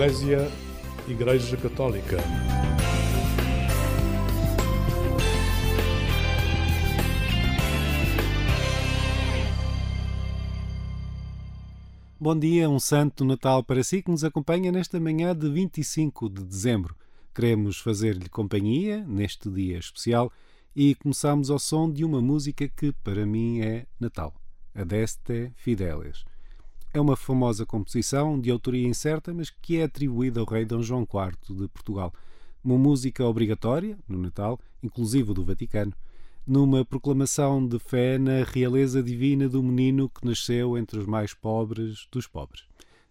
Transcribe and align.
Eclésia 0.00 0.50
Igreja 1.06 1.58
Católica. 1.58 2.16
Bom 12.18 12.38
dia, 12.38 12.70
um 12.70 12.80
santo 12.80 13.26
Natal 13.26 13.62
para 13.62 13.84
si 13.84 14.02
que 14.02 14.10
nos 14.10 14.24
acompanha 14.24 14.72
nesta 14.72 14.98
manhã 14.98 15.36
de 15.36 15.50
25 15.50 16.30
de 16.30 16.44
dezembro. 16.44 16.96
Queremos 17.34 17.76
fazer-lhe 17.76 18.30
companhia 18.30 19.04
neste 19.06 19.50
dia 19.50 19.76
especial 19.76 20.32
e 20.74 20.94
começamos 20.94 21.50
ao 21.50 21.58
som 21.58 21.92
de 21.92 22.06
uma 22.06 22.22
música 22.22 22.66
que 22.66 22.90
para 23.04 23.26
mim 23.26 23.60
é 23.60 23.84
Natal, 24.00 24.32
Adeste 24.74 25.52
Fideles. 25.56 26.24
É 26.92 27.00
uma 27.00 27.16
famosa 27.16 27.64
composição 27.64 28.40
de 28.40 28.50
autoria 28.50 28.86
incerta, 28.86 29.32
mas 29.32 29.48
que 29.48 29.78
é 29.78 29.84
atribuída 29.84 30.40
ao 30.40 30.46
rei 30.46 30.64
Dom 30.64 30.82
João 30.82 31.02
IV 31.02 31.56
de 31.56 31.68
Portugal. 31.68 32.12
Uma 32.64 32.76
música 32.76 33.24
obrigatória 33.24 33.96
no 34.08 34.18
Natal, 34.18 34.58
inclusive 34.82 35.32
do 35.32 35.44
Vaticano, 35.44 35.94
numa 36.44 36.84
proclamação 36.84 37.64
de 37.64 37.78
fé 37.78 38.18
na 38.18 38.42
realeza 38.44 39.00
divina 39.02 39.48
do 39.48 39.62
menino 39.62 40.08
que 40.08 40.26
nasceu 40.26 40.76
entre 40.76 40.98
os 40.98 41.06
mais 41.06 41.32
pobres 41.32 42.08
dos 42.10 42.26
pobres. 42.26 42.64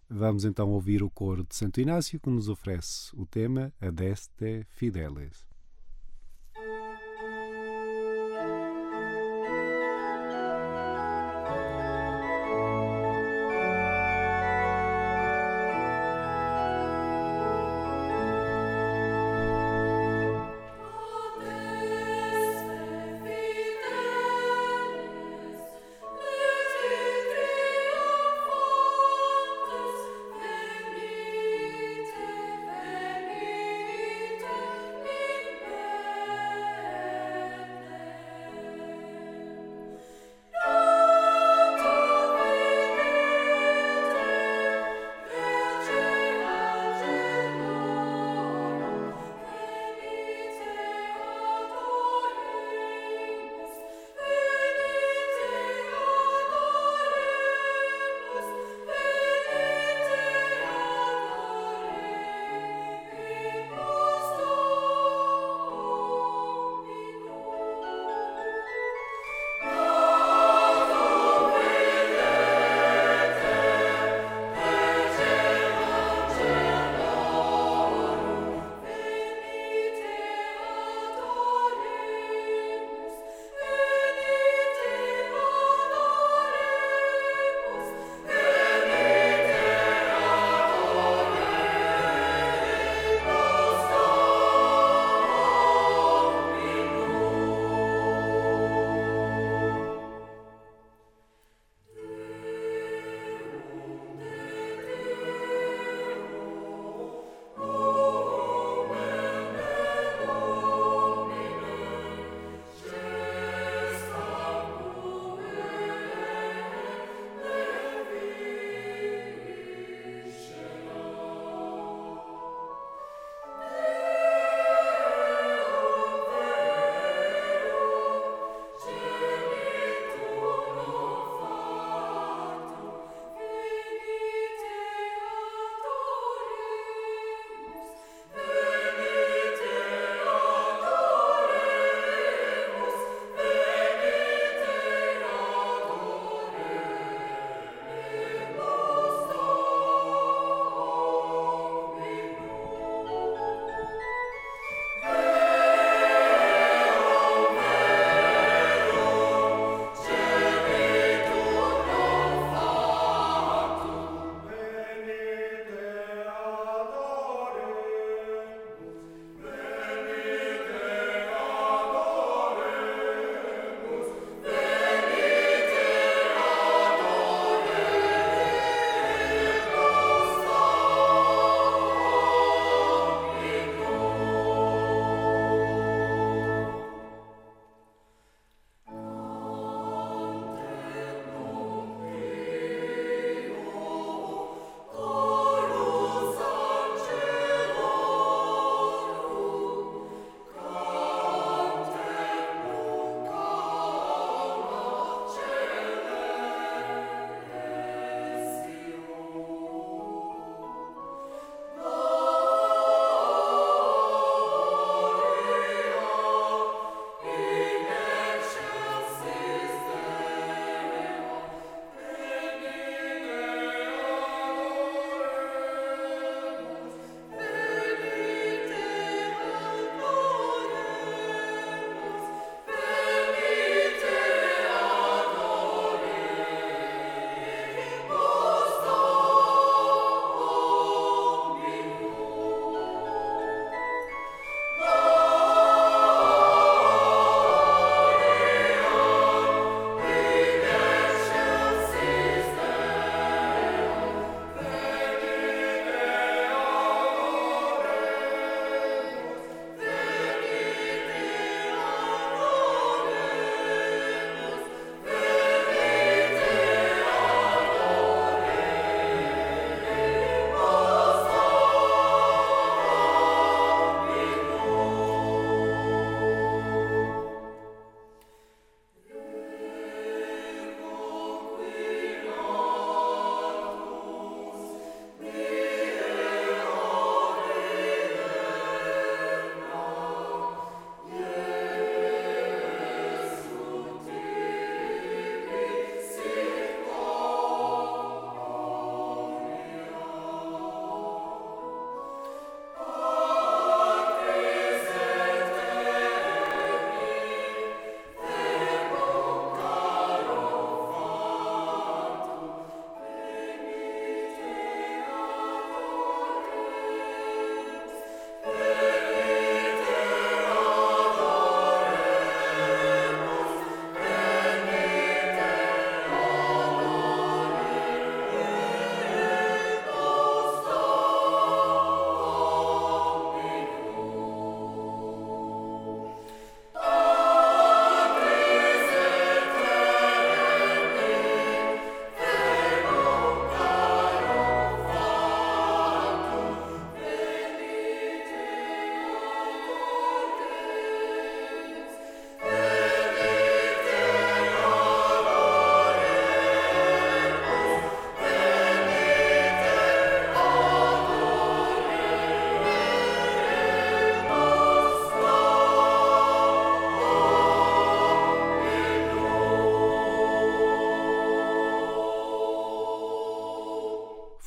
Vamos 0.09 0.43
então 0.43 0.69
ouvir 0.71 1.01
o 1.01 1.09
coro 1.09 1.45
de 1.45 1.55
Santo 1.55 1.79
Inácio 1.79 2.19
que 2.19 2.29
nos 2.29 2.49
oferece 2.49 3.15
o 3.15 3.25
tema 3.25 3.71
Adeste 3.79 4.65
Fideles. 4.71 5.47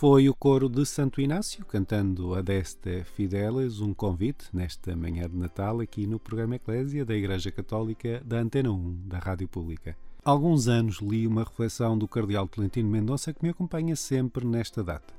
Foi 0.02 0.28
o 0.28 0.34
coro 0.34 0.68
de 0.68 0.84
Santo 0.84 1.20
Inácio 1.20 1.64
cantando 1.64 2.34
Adeste 2.34 3.04
Fideles, 3.04 3.78
um 3.78 3.94
convite 3.94 4.46
nesta 4.52 4.96
manhã 4.96 5.30
de 5.30 5.36
Natal 5.36 5.78
aqui 5.78 6.08
no 6.08 6.18
programa 6.18 6.56
Eclésia 6.56 7.04
da 7.04 7.14
Igreja 7.14 7.52
Católica 7.52 8.20
da 8.24 8.40
Antena 8.40 8.72
1 8.72 9.02
da 9.06 9.20
Rádio 9.20 9.46
Pública. 9.46 9.96
Há 10.24 10.30
alguns 10.32 10.66
anos 10.66 10.96
li 10.96 11.24
uma 11.24 11.44
reflexão 11.44 11.96
do 11.96 12.08
Cardeal 12.08 12.48
Tolentino 12.48 12.90
Mendonça 12.90 13.32
que 13.32 13.44
me 13.44 13.50
acompanha 13.50 13.94
sempre 13.94 14.44
nesta 14.44 14.82
data. 14.82 15.14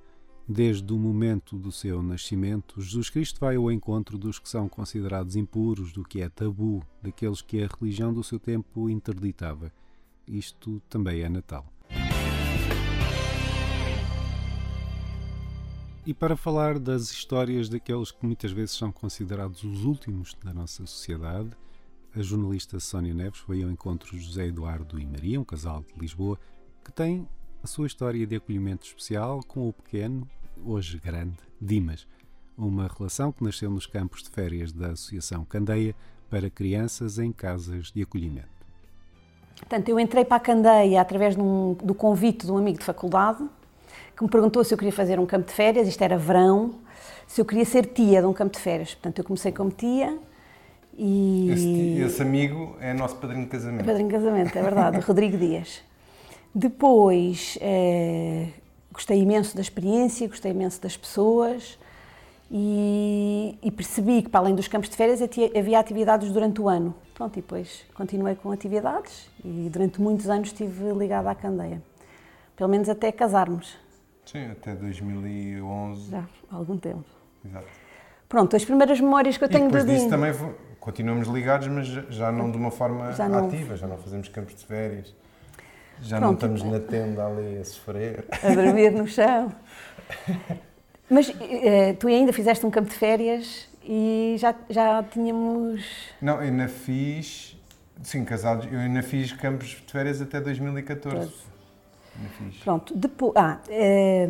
Desde 0.45 0.91
o 0.91 0.97
momento 0.97 1.57
do 1.57 1.71
seu 1.71 2.03
nascimento, 2.03 2.81
Jesus 2.81 3.09
Cristo 3.09 3.39
vai 3.39 3.55
ao 3.55 3.71
encontro 3.71 4.17
dos 4.17 4.37
que 4.37 4.49
são 4.49 4.67
considerados 4.67 5.37
impuros, 5.37 5.93
do 5.93 6.03
que 6.03 6.19
é 6.19 6.27
tabu, 6.27 6.83
daqueles 7.01 7.41
que 7.41 7.63
a 7.63 7.69
religião 7.79 8.13
do 8.13 8.21
seu 8.21 8.37
tempo 8.37 8.89
interditava. 8.89 9.71
Isto 10.27 10.81
também 10.89 11.21
é 11.21 11.29
Natal. 11.29 11.73
E 16.05 16.13
para 16.13 16.35
falar 16.35 16.79
das 16.79 17.03
histórias 17.11 17.69
daqueles 17.69 18.11
que 18.11 18.25
muitas 18.25 18.51
vezes 18.51 18.75
são 18.75 18.91
considerados 18.91 19.63
os 19.63 19.85
últimos 19.85 20.33
da 20.43 20.53
nossa 20.53 20.85
sociedade, 20.85 21.51
a 22.13 22.21
jornalista 22.21 22.77
Sónia 22.77 23.13
Neves 23.13 23.39
foi 23.39 23.63
ao 23.63 23.71
encontro 23.71 24.11
de 24.11 24.21
José 24.21 24.47
Eduardo 24.47 24.99
e 24.99 25.05
Maria, 25.05 25.39
um 25.39 25.45
casal 25.45 25.81
de 25.81 25.97
Lisboa, 25.97 26.37
que 26.83 26.91
tem 26.91 27.25
a 27.63 27.67
sua 27.67 27.87
história 27.87 28.27
de 28.27 28.35
acolhimento 28.35 28.85
especial 28.85 29.39
com 29.47 29.69
o 29.69 29.71
pequeno, 29.71 30.27
hoje 30.65 30.99
grande, 30.99 31.37
Dimas. 31.61 32.05
Uma 32.57 32.87
relação 32.87 33.31
que 33.31 33.41
nasceu 33.41 33.71
nos 33.71 33.85
campos 33.85 34.23
de 34.23 34.29
férias 34.29 34.73
da 34.73 34.87
Associação 34.87 35.45
Candeia 35.45 35.95
para 36.29 36.49
crianças 36.49 37.17
em 37.17 37.31
casas 37.31 37.93
de 37.93 38.01
acolhimento. 38.01 38.49
Portanto, 39.55 39.87
eu 39.87 39.97
entrei 39.97 40.25
para 40.25 40.35
a 40.35 40.41
Candeia 40.41 40.99
através 40.99 41.37
um, 41.37 41.75
do 41.75 41.95
convite 41.95 42.45
de 42.45 42.51
um 42.51 42.57
amigo 42.57 42.77
de 42.77 42.83
faculdade 42.83 43.47
que 44.15 44.23
me 44.23 44.29
perguntou 44.29 44.63
se 44.63 44.73
eu 44.73 44.77
queria 44.77 44.93
fazer 44.93 45.19
um 45.19 45.25
campo 45.25 45.47
de 45.47 45.53
férias, 45.53 45.87
isto 45.87 46.01
era 46.01 46.17
verão, 46.17 46.75
se 47.27 47.41
eu 47.41 47.45
queria 47.45 47.65
ser 47.65 47.85
tia 47.87 48.21
de 48.21 48.27
um 48.27 48.33
campo 48.33 48.53
de 48.53 48.59
férias. 48.59 48.93
Portanto, 48.93 49.19
eu 49.19 49.23
comecei 49.23 49.51
como 49.51 49.71
tia 49.71 50.17
e... 50.97 51.49
Esse, 51.51 52.01
esse 52.01 52.21
amigo 52.21 52.75
é 52.79 52.93
nosso 52.93 53.15
padrinho 53.15 53.45
de 53.45 53.49
casamento. 53.49 53.85
Padrinho 53.85 54.09
de 54.09 54.13
casamento, 54.13 54.57
é 54.57 54.61
verdade, 54.61 54.99
Rodrigo 55.05 55.37
Dias. 55.37 55.81
Depois, 56.53 57.57
eh, 57.61 58.49
gostei 58.91 59.19
imenso 59.19 59.55
da 59.55 59.61
experiência, 59.61 60.27
gostei 60.27 60.51
imenso 60.51 60.79
das 60.79 60.95
pessoas 60.95 61.79
e, 62.51 63.57
e, 63.63 63.71
percebi 63.71 64.21
que, 64.21 64.29
para 64.29 64.41
além 64.41 64.53
dos 64.53 64.67
campos 64.67 64.87
de 64.87 64.95
férias, 64.95 65.19
havia 65.57 65.79
atividades 65.79 66.31
durante 66.31 66.61
o 66.61 66.69
ano. 66.69 66.93
Pronto, 67.15 67.33
e 67.37 67.41
depois 67.41 67.83
continuei 67.95 68.35
com 68.35 68.51
atividades 68.51 69.27
e 69.43 69.69
durante 69.71 69.99
muitos 69.99 70.29
anos 70.29 70.49
estive 70.49 70.91
ligada 70.93 71.31
à 71.31 71.35
Candeia. 71.35 71.81
Pelo 72.55 72.69
menos 72.69 72.87
até 72.87 73.11
casarmos. 73.11 73.75
Sim, 74.25 74.51
até 74.51 74.75
2011. 74.75 76.11
Já, 76.11 76.25
há 76.51 76.55
algum 76.55 76.77
tempo. 76.77 77.05
Exato. 77.45 77.67
Pronto, 78.29 78.55
as 78.55 78.65
primeiras 78.65 78.99
memórias 78.99 79.37
que 79.37 79.43
eu 79.43 79.49
tenho 79.49 79.65
e 79.65 79.67
depois 79.67 79.85
do 79.85 79.91
disso 79.91 80.09
também 80.09 80.33
continuamos 80.79 81.27
ligados, 81.27 81.67
mas 81.67 81.87
já 81.87 82.31
não 82.31 82.49
de 82.49 82.57
uma 82.57 82.71
forma 82.71 83.11
já 83.13 83.29
não... 83.29 83.47
ativa, 83.47 83.77
já 83.77 83.87
não 83.87 83.97
fazemos 83.97 84.27
campos 84.29 84.55
de 84.55 84.65
férias. 84.65 85.13
Já 86.01 86.17
Pronto, 86.17 86.47
não 86.47 86.55
estamos 86.55 86.63
na 86.63 86.79
tenda 86.79 87.25
ali 87.25 87.57
a 87.59 87.63
sofrer. 87.63 88.25
A 88.41 88.53
dormir 88.53 88.91
no 88.91 89.07
chão. 89.07 89.53
Mas 91.09 91.31
eh, 91.41 91.93
tu 91.93 92.07
ainda 92.07 92.33
fizeste 92.33 92.65
um 92.65 92.71
campo 92.71 92.89
de 92.89 92.95
férias 92.95 93.69
e 93.83 94.35
já, 94.39 94.55
já 94.69 95.03
tínhamos. 95.03 95.83
Não, 96.21 96.35
eu 96.35 96.41
ainda 96.41 96.67
fiz. 96.67 97.55
Sim, 98.01 98.25
casados. 98.25 98.67
Eu 98.71 98.79
ainda 98.79 99.03
fiz 99.03 99.31
campos 99.31 99.69
de 99.85 99.91
férias 99.91 100.21
até 100.21 100.41
2014. 100.41 101.31
Pronto, 102.63 102.95
depois. 102.95 103.33
Ah, 103.35 103.59
eh, 103.69 104.27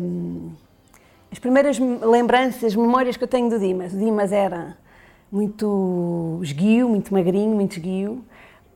as 1.30 1.38
primeiras 1.38 1.78
lembranças, 1.78 2.76
memórias 2.76 3.16
que 3.16 3.24
eu 3.24 3.28
tenho 3.28 3.50
do 3.50 3.58
Dimas. 3.58 3.92
O 3.92 3.98
Dimas 3.98 4.30
era 4.30 4.76
muito 5.30 6.38
esguio, 6.42 6.88
muito 6.88 7.12
magrinho, 7.12 7.54
muito 7.54 7.72
esguio. 7.72 8.24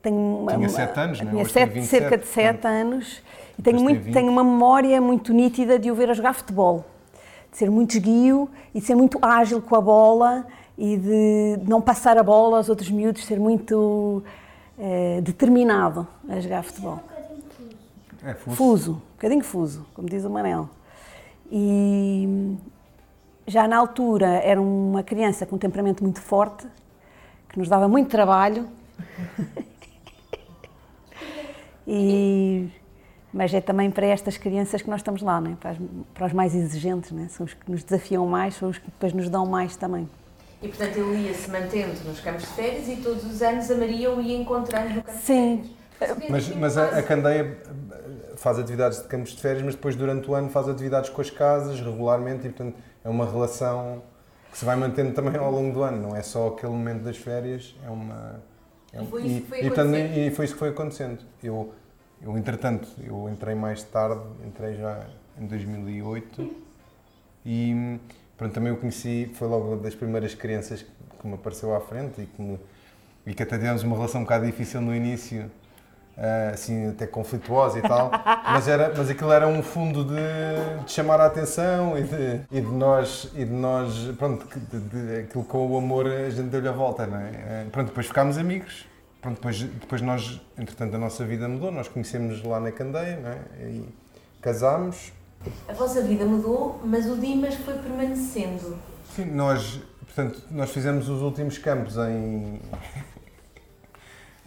Tenho 0.01 0.17
uma, 0.17 0.53
tinha 0.53 0.67
7 0.67 0.99
anos, 0.99 1.21
não 1.21 1.27
é? 1.27 1.31
Tinha 1.31 1.45
sete, 1.45 1.83
cerca 1.83 2.17
de 2.17 2.27
7 2.27 2.67
anos. 2.67 3.21
E 3.57 3.61
tenho, 3.61 3.79
muito, 3.81 4.11
tenho 4.11 4.29
uma 4.29 4.43
memória 4.43 4.99
muito 4.99 5.33
nítida 5.33 5.79
de 5.79 5.89
o 5.89 5.95
ver 5.95 6.09
a 6.09 6.13
jogar 6.13 6.33
futebol. 6.33 6.85
De 7.49 7.57
ser 7.57 7.69
muito 7.71 7.91
esguio 7.91 8.49
e 8.75 8.79
de 8.79 8.85
ser 8.85 8.95
muito 8.95 9.17
ágil 9.21 9.61
com 9.61 9.75
a 9.75 9.81
bola 9.81 10.45
e 10.77 10.97
de 10.97 11.59
não 11.65 11.81
passar 11.81 12.17
a 12.17 12.23
bola 12.23 12.57
aos 12.57 12.69
outros 12.69 12.89
miúdos, 12.89 13.25
ser 13.25 13.39
muito 13.39 14.23
eh, 14.77 15.19
determinado 15.21 16.07
a 16.27 16.39
jogar 16.39 16.63
futebol. 16.63 17.01
É, 18.23 18.33
fuso. 18.33 18.55
fuso, 18.55 18.91
um 18.91 19.15
bocadinho 19.15 19.43
fuso, 19.43 19.85
como 19.93 20.09
diz 20.09 20.25
o 20.25 20.29
Manel. 20.29 20.69
E 21.51 22.57
já 23.47 23.67
na 23.67 23.77
altura 23.77 24.27
era 24.27 24.61
uma 24.61 25.03
criança 25.03 25.45
com 25.45 25.55
um 25.55 25.59
temperamento 25.59 26.03
muito 26.03 26.21
forte, 26.21 26.67
que 27.49 27.57
nos 27.57 27.67
dava 27.67 27.87
muito 27.87 28.09
trabalho. 28.09 28.67
e, 31.87 32.69
mas 33.33 33.53
é 33.53 33.61
também 33.61 33.89
para 33.89 34.05
estas 34.05 34.37
crianças 34.37 34.81
que 34.81 34.89
nós 34.89 34.99
estamos 34.99 35.21
lá, 35.21 35.39
né? 35.41 35.57
para, 35.59 35.71
as, 35.71 35.77
para 36.13 36.27
os 36.27 36.33
mais 36.33 36.53
exigentes, 36.53 37.11
né? 37.11 37.27
são 37.29 37.45
os 37.45 37.53
que 37.53 37.71
nos 37.71 37.83
desafiam 37.83 38.25
mais, 38.27 38.55
são 38.55 38.69
os 38.69 38.77
que 38.77 38.85
depois 38.85 39.13
nos 39.13 39.29
dão 39.29 39.45
mais 39.45 39.75
também. 39.75 40.07
E 40.61 40.67
portanto 40.67 40.97
ele 40.97 41.27
ia 41.27 41.33
se 41.33 41.49
mantendo 41.49 41.93
nos 42.03 42.19
campos 42.19 42.41
de 42.41 42.49
férias 42.49 42.87
e 42.89 42.97
todos 42.97 43.23
os 43.23 43.41
anos 43.41 43.71
a 43.71 43.75
Maria 43.75 44.11
o 44.11 44.21
ia 44.21 44.37
encontrando 44.37 44.89
no 44.93 45.01
campo 45.01 45.17
Sim. 45.19 45.61
de 45.61 45.75
férias. 45.97 46.29
Mas, 46.29 46.55
mas 46.55 46.77
a, 46.77 46.99
a 46.99 47.03
Candeia 47.03 47.57
faz 48.39 48.57
atividades 48.59 49.01
de 49.01 49.07
campos 49.07 49.31
de 49.31 49.41
férias, 49.41 49.63
mas 49.63 49.75
depois 49.75 49.95
durante 49.95 50.29
o 50.29 50.33
ano 50.33 50.49
faz 50.49 50.67
atividades 50.67 51.09
com 51.09 51.21
as 51.21 51.29
casas 51.29 51.79
regularmente 51.79 52.47
e 52.47 52.49
portanto 52.49 52.77
é 53.03 53.09
uma 53.09 53.25
relação 53.25 54.01
que 54.51 54.57
se 54.57 54.65
vai 54.65 54.75
mantendo 54.75 55.13
também 55.13 55.35
ao 55.35 55.51
longo 55.51 55.73
do 55.73 55.83
ano, 55.83 56.09
não 56.09 56.15
é 56.15 56.21
só 56.21 56.47
aquele 56.47 56.71
momento 56.71 57.03
das 57.03 57.17
férias, 57.17 57.75
é 57.85 57.89
uma 57.89 58.41
é 58.91 59.01
um, 59.01 59.03
e, 59.03 59.07
foi 59.07 59.23
isso, 59.23 59.55
e, 59.55 59.67
e, 59.67 59.71
também, 59.71 60.27
e 60.27 60.31
foi 60.31 60.45
isso 60.45 60.53
que 60.55 60.59
foi 60.59 60.69
acontecendo. 60.69 61.19
Eu, 61.43 61.73
eu 62.21 62.37
entretanto, 62.37 62.87
eu 63.03 63.29
entrei 63.29 63.55
mais 63.55 63.83
tarde, 63.83 64.21
entrei 64.45 64.75
já 64.75 65.05
em 65.39 65.45
2008 65.45 66.55
e 67.45 67.99
pronto, 68.35 68.53
também 68.53 68.69
eu 68.69 68.77
conheci, 68.77 69.31
foi 69.35 69.47
logo 69.47 69.75
das 69.77 69.93
primeiras 69.95 70.33
crianças 70.33 70.85
que 71.19 71.27
me 71.27 71.35
apareceu 71.35 71.75
à 71.75 71.81
frente 71.81 72.21
e 72.21 72.25
que, 72.25 72.41
me, 72.41 72.59
e 73.25 73.33
que 73.33 73.43
até 73.43 73.57
tivemos 73.57 73.83
uma 73.83 73.95
relação 73.95 74.21
um 74.21 74.23
bocado 74.23 74.45
difícil 74.45 74.81
no 74.81 74.95
início, 74.95 75.51
assim 76.51 76.89
até 76.89 77.07
conflituosa 77.07 77.79
e 77.79 77.81
tal, 77.81 78.11
mas, 78.43 78.67
era, 78.67 78.93
mas 78.95 79.09
aquilo 79.09 79.31
era 79.31 79.47
um 79.47 79.63
fundo 79.63 80.03
de, 80.03 80.83
de 80.85 80.91
chamar 80.91 81.21
a 81.21 81.25
atenção 81.27 81.97
e 81.97 82.03
de, 82.03 82.41
e 82.51 82.61
de 82.61 82.71
nós, 82.71 83.31
e 83.33 83.45
de 83.45 83.51
nós 83.51 84.11
pronto, 84.17 84.45
de, 84.69 84.79
de, 84.79 85.19
aquilo 85.21 85.43
com 85.45 85.65
o 85.67 85.77
amor 85.77 86.07
a 86.07 86.29
gente 86.29 86.49
deu-lhe 86.49 86.67
a 86.67 86.73
volta, 86.73 87.07
não 87.07 87.17
é? 87.17 87.65
Uh, 87.67 87.69
pronto, 87.69 87.87
depois 87.87 88.07
ficámos 88.07 88.37
amigos, 88.37 88.85
pronto, 89.21 89.35
depois, 89.35 89.61
depois 89.61 90.01
nós, 90.01 90.41
entretanto 90.57 90.95
a 90.95 90.99
nossa 90.99 91.23
vida 91.25 91.47
mudou, 91.47 91.71
nós 91.71 91.87
conhecemos 91.87 92.43
lá 92.43 92.59
na 92.59 92.71
Candeia, 92.71 93.19
não 93.21 93.29
é? 93.29 93.69
E 93.69 93.85
casámos. 94.41 95.13
A 95.69 95.73
vossa 95.73 96.01
vida 96.01 96.25
mudou, 96.25 96.81
mas 96.83 97.09
o 97.09 97.15
Dimas 97.15 97.55
foi 97.55 97.75
permanecendo. 97.75 98.77
Sim, 99.15 99.25
nós, 99.31 99.81
portanto, 100.05 100.43
nós 100.51 100.69
fizemos 100.69 101.07
os 101.07 101.21
últimos 101.21 101.57
campos 101.57 101.95
em 101.97 102.59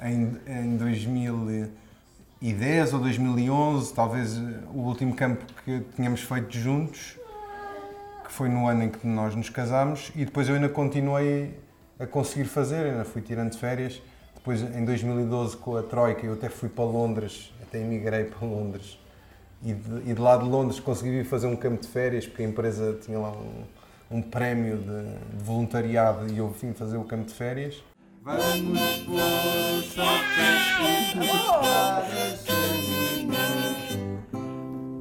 em, 0.04 0.38
em 0.46 0.76
2010 0.76 2.92
ou 2.92 3.00
2011, 3.00 3.94
talvez 3.94 4.36
o 4.72 4.78
último 4.78 5.14
campo 5.14 5.44
que 5.64 5.80
tínhamos 5.94 6.22
feito 6.22 6.56
juntos, 6.56 7.16
que 8.24 8.32
foi 8.32 8.48
no 8.48 8.66
ano 8.66 8.84
em 8.84 8.88
que 8.88 9.06
nós 9.06 9.34
nos 9.34 9.48
casámos, 9.48 10.10
e 10.14 10.24
depois 10.24 10.48
eu 10.48 10.54
ainda 10.54 10.68
continuei 10.68 11.58
a 11.98 12.06
conseguir 12.06 12.46
fazer, 12.46 12.86
ainda 12.86 13.04
fui 13.04 13.22
tirando 13.22 13.56
férias. 13.56 14.00
Depois, 14.34 14.60
em 14.60 14.84
2012, 14.84 15.56
com 15.56 15.76
a 15.76 15.84
Troika, 15.84 16.26
eu 16.26 16.32
até 16.32 16.48
fui 16.48 16.68
para 16.68 16.84
Londres, 16.84 17.52
até 17.62 17.78
emigrei 17.78 18.24
para 18.24 18.44
Londres. 18.44 18.98
E 19.62 19.72
de, 19.72 20.10
e 20.10 20.14
de 20.14 20.20
lá 20.20 20.36
de 20.36 20.44
Londres 20.44 20.80
consegui 20.80 21.22
fazer 21.22 21.46
um 21.46 21.54
campo 21.54 21.80
de 21.80 21.86
férias, 21.86 22.26
porque 22.26 22.42
a 22.42 22.46
empresa 22.46 22.98
tinha 23.00 23.20
lá 23.20 23.30
um, 23.30 23.62
um 24.10 24.20
prémio 24.20 24.78
de, 24.78 25.36
de 25.36 25.44
voluntariado 25.44 26.26
e 26.32 26.38
eu 26.38 26.48
vim 26.48 26.72
fazer 26.72 26.96
o 26.96 27.04
campo 27.04 27.26
de 27.26 27.34
férias. 27.34 27.84
Vamos 28.24 28.44
pôr 29.04 29.18
o 29.18 29.82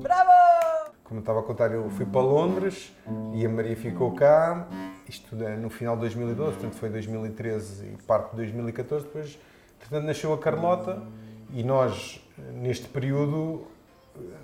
Bravo! 0.01 0.91
Como 1.03 1.19
eu 1.19 1.19
estava 1.19 1.39
a 1.39 1.43
contar, 1.43 1.71
eu 1.71 1.87
fui 1.91 2.07
para 2.07 2.21
Londres 2.21 2.91
e 3.35 3.45
a 3.45 3.49
Maria 3.49 3.75
ficou 3.75 4.15
cá. 4.15 4.67
Isto 5.07 5.35
no 5.35 5.69
final 5.69 5.93
de 5.97 6.01
2012, 6.01 6.53
portanto 6.53 6.73
foi 6.73 6.89
2013 6.89 7.93
e 7.93 8.01
parte 8.07 8.31
de 8.31 8.37
2014. 8.37 9.05
Depois, 9.05 9.37
portanto, 9.79 10.03
nasceu 10.03 10.33
a 10.33 10.39
Carlota 10.39 11.03
e 11.53 11.63
nós, 11.63 12.19
neste 12.55 12.87
período, 12.87 13.67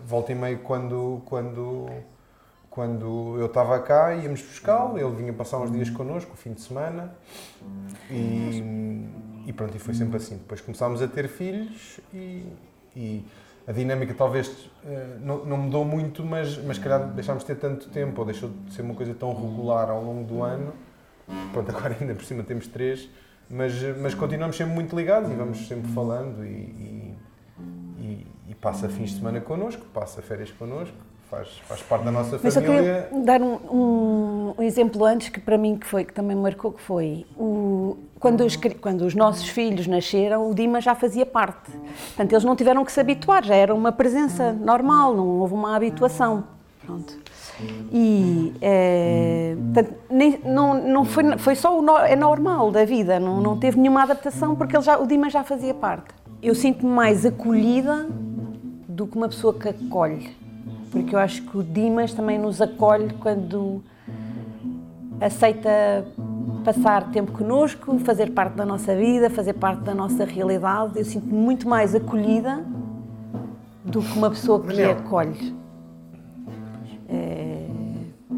volta 0.06 0.34
e 0.34 0.36
meio, 0.36 0.60
quando, 0.60 1.24
quando, 1.26 1.90
quando 2.78 3.38
eu 3.40 3.48
estava 3.48 3.80
cá, 3.80 4.14
íamos 4.14 4.40
buscá-lo. 4.40 5.00
Ele 5.00 5.10
vinha 5.16 5.34
passar 5.34 5.58
uns 5.58 5.72
dias 5.72 5.90
connosco, 5.90 6.34
o 6.34 6.38
fim 6.38 6.54
de 6.54 6.62
semana. 6.62 7.12
E, 8.08 8.64
e 9.48 9.52
pronto, 9.52 9.76
e 9.76 9.80
foi 9.80 9.96
sempre 9.96 10.18
assim. 10.18 10.38
Depois 10.38 10.62
começámos 10.62 11.02
a 11.02 11.08
ter 11.08 11.28
filhos 11.28 12.00
e, 12.14 12.46
e 12.96 13.26
a 13.66 13.72
dinâmica 13.72 14.14
talvez 14.14 14.48
uh, 14.48 15.20
não, 15.20 15.44
não, 15.44 15.58
mudou 15.58 15.84
muito, 15.84 16.24
mas, 16.24 16.56
mas 16.60 16.78
calhar 16.78 17.08
deixámos 17.14 17.42
de 17.42 17.48
ter 17.48 17.56
tanto 17.56 17.90
tempo, 17.90 18.22
ou 18.22 18.26
deixou 18.28 18.52
de 18.68 18.72
ser 18.72 18.84
uma 18.84 18.94
coisa 18.94 19.16
tão 19.16 19.34
regular 19.34 19.90
ao 19.90 20.04
longo 20.04 20.24
do 20.24 20.44
ano. 20.44 20.72
Pronto, 21.52 21.72
agora 21.76 21.98
ainda 22.00 22.14
por 22.14 22.26
cima 22.26 22.44
temos 22.44 22.68
três, 22.68 23.10
mas, 23.50 23.74
mas 24.00 24.14
continuamos 24.14 24.56
sempre 24.56 24.76
muito 24.76 24.96
ligados 24.96 25.32
e 25.32 25.34
vamos 25.34 25.68
sempre 25.68 25.92
falando 25.94 26.46
e, 26.46 26.50
e, 26.50 27.18
e, 27.98 28.28
e 28.50 28.54
passa 28.54 28.88
fins 28.88 29.10
de 29.10 29.18
semana 29.18 29.42
connosco, 29.42 29.84
passa 29.92 30.22
férias 30.22 30.52
connosco, 30.52 31.07
faz, 31.30 31.48
faz 31.68 31.82
parte 31.82 32.06
da 32.06 32.12
nossa 32.12 32.40
Mas 32.42 32.54
família. 32.54 33.08
Mas 33.12 33.20
eu 33.20 33.26
dar 33.26 33.42
um, 33.42 33.54
um, 33.72 34.54
um, 34.58 34.64
exemplo 34.64 35.06
antes 35.06 35.30
que 35.30 35.40
para 35.40 35.58
mim 35.58 35.78
que 35.78 35.86
foi 35.86 36.04
que 36.04 36.14
também 36.14 36.36
marcou 36.36 36.72
que 36.72 36.82
foi 36.82 37.26
o, 37.38 37.98
quando, 38.20 38.42
os, 38.42 38.56
quando 38.56 39.02
os 39.02 39.14
nossos 39.14 39.48
filhos 39.48 39.88
nasceram 39.88 40.50
o 40.50 40.56
Dima 40.56 40.82
já 40.82 40.96
fazia 40.96 41.26
parte. 41.26 41.72
Portanto 41.72 42.32
eles 42.32 42.44
não 42.44 42.56
tiveram 42.56 42.84
que 42.84 42.92
se 42.92 43.00
habituar, 43.00 43.44
já 43.44 43.56
era 43.56 43.74
uma 43.74 43.92
presença 43.92 44.54
normal, 44.54 45.16
não 45.16 45.28
houve 45.40 45.54
uma 45.54 45.76
habituação. 45.76 46.46
Pronto. 46.86 47.18
E 47.92 48.54
é, 48.62 49.58
portanto, 49.74 50.00
nem, 50.12 50.40
não, 50.46 50.74
não 50.76 51.04
foi, 51.04 51.38
foi 51.40 51.56
só 51.56 51.78
o 51.78 51.82
no, 51.82 51.98
é 51.98 52.16
normal 52.16 52.72
da 52.72 52.86
vida, 52.86 53.20
não, 53.20 53.42
não 53.42 53.58
teve 53.58 53.80
nenhuma 53.80 54.04
adaptação 54.04 54.56
porque 54.56 54.76
ele 54.76 54.84
já, 54.84 54.98
o 54.98 55.08
Dima 55.08 55.30
já 55.30 55.44
fazia 55.44 55.74
parte. 55.74 56.14
Eu 56.42 56.54
sinto-me 56.54 56.92
mais 56.92 57.26
acolhida 57.26 58.08
do 58.88 59.08
que 59.08 59.18
uma 59.18 59.28
pessoa 59.28 59.56
que 59.56 59.68
acolhe 59.68 60.38
porque 60.92 61.16
eu 61.16 61.20
acho 61.20 61.42
que 61.44 61.58
o 61.58 61.64
Dimas 61.64 62.14
também 62.14 62.38
nos 62.38 62.62
acolhe 62.62 63.14
quando 63.16 63.82
aceita 65.20 66.06
passar 66.64 67.12
tempo 67.12 67.32
connosco, 67.32 67.98
fazer 68.00 68.32
parte 68.32 68.56
da 68.56 68.66
nossa 68.66 68.96
vida, 68.96 69.30
fazer 69.30 69.54
parte 69.54 69.82
da 69.84 69.96
nossa 69.96 70.26
realidade. 70.26 70.98
Eu 70.98 71.06
sinto-me 71.06 71.34
muito 71.34 71.68
mais 71.68 71.96
acolhida 71.96 72.64
do 73.84 74.02
que 74.02 74.18
uma 74.18 74.30
pessoa 74.30 74.60
que 74.60 74.68
Daniel. 74.68 74.92
acolhe. 74.92 75.56
É, 77.10 77.68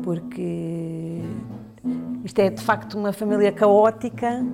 porque 0.03 1.21
isto 2.23 2.39
é 2.39 2.49
de 2.49 2.61
facto 2.61 2.97
uma 2.97 3.11
família 3.11 3.51
caótica. 3.51 4.45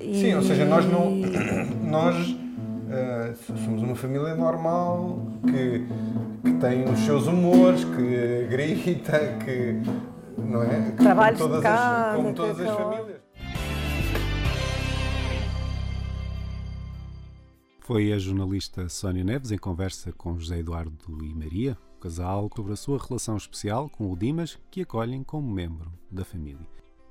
Sim, 0.00 0.34
ou 0.34 0.42
seja, 0.42 0.64
nós 0.64 0.84
não. 0.86 1.18
Nós 1.88 2.16
uh, 2.28 3.56
somos 3.64 3.82
uma 3.82 3.94
família 3.94 4.34
normal 4.34 5.18
que 5.46 5.86
que 6.42 6.52
tem 6.54 6.84
os 6.84 6.98
seus 7.00 7.26
humores, 7.26 7.84
que 7.84 8.46
grita, 8.48 9.18
que. 9.44 9.82
não 10.36 10.62
é? 10.62 10.90
Trabalho 10.92 11.36
como 11.36 11.48
todas, 11.50 11.62
casa, 11.62 12.10
as, 12.10 12.16
como 12.16 12.34
todas 12.34 12.60
as 12.60 12.76
famílias. 12.76 13.20
Foi 17.80 18.12
a 18.12 18.18
jornalista 18.18 18.88
Sónia 18.88 19.24
Neves 19.24 19.50
em 19.50 19.56
conversa 19.56 20.12
com 20.12 20.38
José 20.38 20.58
Eduardo 20.58 21.24
e 21.24 21.34
Maria, 21.34 21.76
o 21.96 22.00
casal, 22.00 22.50
sobre 22.54 22.72
a 22.74 22.76
sua 22.76 22.98
relação 22.98 23.36
especial 23.36 23.88
com 23.88 24.12
o 24.12 24.16
Dimas, 24.16 24.58
que 24.70 24.82
acolhem 24.82 25.22
como 25.24 25.50
membro 25.50 25.90
da 26.10 26.24
família. 26.24 26.66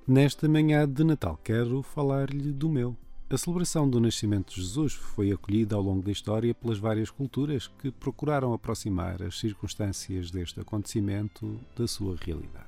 Nesta 0.08 0.48
manhã 0.48 0.88
de 0.88 1.04
Natal 1.04 1.40
quero 1.44 1.82
falar-lhe 1.82 2.54
do 2.54 2.70
meu, 2.70 2.96
a 3.30 3.38
celebração 3.38 3.90
do 3.90 4.00
nascimento 4.00 4.56
de 4.56 4.62
Jesus 4.62 4.94
foi 4.94 5.32
acolhida 5.32 5.76
ao 5.76 5.82
longo 5.82 6.02
da 6.02 6.12
história 6.12 6.54
pelas 6.54 6.78
várias 6.78 7.10
culturas 7.10 7.68
que 7.68 7.92
procuraram 7.92 8.54
aproximar 8.54 9.22
as 9.22 9.38
circunstâncias 9.38 10.32
deste 10.32 10.62
acontecimento 10.62 11.60
da 11.76 11.86
sua 11.88 12.16
realidade. 12.16 12.66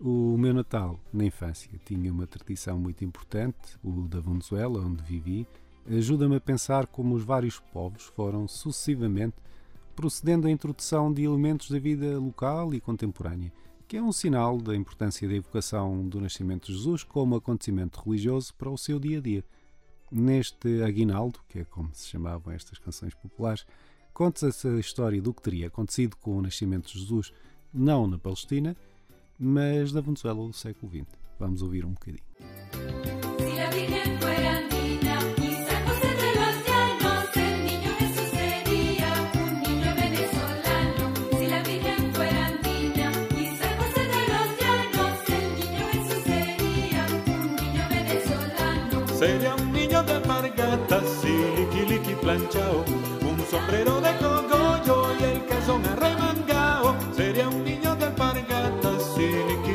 O 0.00 0.34
meu 0.38 0.54
Natal, 0.54 0.98
na 1.12 1.26
infância, 1.26 1.70
tinha 1.84 2.10
uma 2.10 2.26
tradição 2.26 2.78
muito 2.78 3.04
importante, 3.04 3.76
o 3.84 4.08
da 4.08 4.18
Venezuela, 4.18 4.80
onde 4.80 5.02
vivi, 5.02 5.46
ajuda-me 5.86 6.36
a 6.36 6.40
pensar 6.40 6.86
como 6.86 7.14
os 7.14 7.22
vários 7.22 7.58
povos 7.58 8.04
foram 8.04 8.48
sucessivamente 8.48 9.36
procedendo 9.94 10.48
à 10.48 10.50
introdução 10.50 11.12
de 11.12 11.22
elementos 11.22 11.70
da 11.70 11.78
vida 11.78 12.18
local 12.18 12.72
e 12.72 12.80
contemporânea, 12.80 13.52
que 13.90 13.96
é 13.96 14.02
um 14.02 14.12
sinal 14.12 14.56
da 14.56 14.76
importância 14.76 15.28
da 15.28 15.34
evocação 15.34 16.08
do 16.08 16.20
nascimento 16.20 16.68
de 16.68 16.74
Jesus 16.74 17.02
como 17.02 17.34
acontecimento 17.34 18.00
religioso 18.00 18.54
para 18.54 18.70
o 18.70 18.78
seu 18.78 19.00
dia 19.00 19.18
a 19.18 19.20
dia. 19.20 19.44
Neste 20.12 20.80
Aguinaldo, 20.84 21.40
que 21.48 21.58
é 21.58 21.64
como 21.64 21.90
se 21.92 22.06
chamavam 22.06 22.52
estas 22.52 22.78
canções 22.78 23.14
populares, 23.14 23.66
conta-se 24.14 24.68
a 24.68 24.78
história 24.78 25.20
do 25.20 25.34
que 25.34 25.42
teria 25.42 25.66
acontecido 25.66 26.16
com 26.18 26.36
o 26.36 26.40
nascimento 26.40 26.92
de 26.92 27.00
Jesus, 27.00 27.32
não 27.74 28.06
na 28.06 28.16
Palestina, 28.16 28.76
mas 29.36 29.92
na 29.92 30.00
Venezuela 30.00 30.46
do 30.46 30.52
século 30.52 30.92
XX. 30.92 31.08
Vamos 31.40 31.60
ouvir 31.60 31.84
um 31.84 31.90
bocadinho. 31.90 32.22
Sería 49.20 49.54
un 49.54 49.70
niño 49.70 50.02
de 50.02 50.18
liqui 51.90 52.14
planchao, 52.22 52.82
un 53.30 53.38
sombrero 53.50 54.00
de 54.00 54.16
cogollo 54.16 55.14
y 55.20 55.24
el 55.24 55.44
calzón 55.44 55.84
arremangao. 55.84 56.96
Sería 57.14 57.50
un 57.50 57.62
niño 57.62 57.94
de 57.96 58.08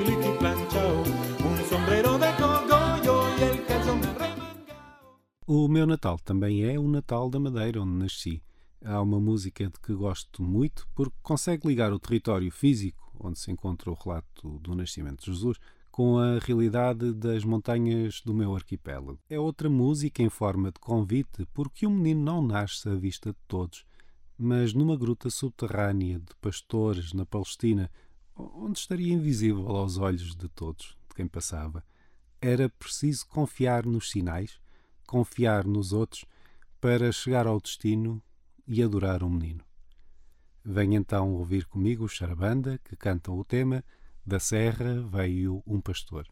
liqui 0.04 0.32
planchao, 0.40 1.04
un 1.48 1.58
sombrero 1.70 2.18
de 2.18 2.32
cogollo 2.42 3.16
y 3.38 3.44
el 3.44 3.64
calzón 3.68 4.04
arremangao. 4.04 5.20
O 5.46 5.68
meu 5.68 5.86
Natal 5.86 6.18
também 6.25 6.64
é 6.64 6.80
o 6.80 6.88
Natal 6.88 7.30
da 7.30 7.40
Madeira, 7.40 7.84
onde 7.84 8.00
nasci. 8.00 8.42
Há 8.84 9.00
uma 9.00 9.20
música 9.20 9.66
de 9.66 9.80
que 9.80 9.94
gosto 9.94 10.42
muito 10.42 10.88
porque 10.96 11.18
consegue 11.22 11.68
ligar 11.68 11.94
o 11.94 12.00
território 12.00 12.52
físico, 12.52 13.12
onde 13.20 13.38
se 13.38 13.52
encontra 13.52 13.92
o 13.92 13.94
relato 13.94 14.58
do 14.58 14.74
nascimento 14.74 15.24
de 15.24 15.32
Jesus, 15.32 15.60
com 15.96 16.18
a 16.18 16.40
realidade 16.40 17.14
das 17.14 17.46
montanhas 17.46 18.20
do 18.20 18.34
meu 18.34 18.54
arquipélago. 18.54 19.18
É 19.30 19.40
outra 19.40 19.70
música 19.70 20.22
em 20.22 20.28
forma 20.28 20.70
de 20.70 20.78
convite, 20.78 21.48
porque 21.54 21.88
o 21.88 21.90
menino 21.90 22.22
não 22.22 22.42
nasce 22.46 22.90
à 22.90 22.96
vista 22.96 23.30
de 23.32 23.38
todos, 23.48 23.86
mas 24.38 24.74
numa 24.74 24.98
gruta 24.98 25.30
subterrânea 25.30 26.20
de 26.20 26.36
pastores 26.42 27.14
na 27.14 27.25
Palestina, 27.25 27.90
onde 28.36 28.78
estaria 28.78 29.14
invisível 29.14 29.70
aos 29.70 29.98
olhos 29.98 30.36
de 30.36 30.50
todos, 30.50 30.98
de 31.08 31.16
quem 31.16 31.30
passava. 31.30 31.82
Era 32.42 32.68
preciso 32.68 33.25
confiar 33.28 33.86
nos 33.86 34.12
sinais, 34.12 34.60
confiar 35.08 35.66
nos 35.66 35.94
outros, 35.94 36.25
para 36.82 37.10
chegar 37.10 37.48
ao 37.48 37.62
destino 37.62 38.22
e 38.68 38.84
adorar 38.84 39.24
o 39.24 39.28
um 39.28 39.30
menino. 39.30 39.64
Venha 40.62 40.98
então 40.98 41.36
ouvir 41.36 41.66
comigo 41.68 42.04
o 42.04 42.10
Charabanda, 42.10 42.82
que 42.84 42.98
cantam 42.98 43.40
o 43.40 43.46
tema 43.46 43.82
da 44.25 44.39
serra 44.39 45.01
veio 45.12 45.62
um 45.67 45.79
pastor. 45.79 46.25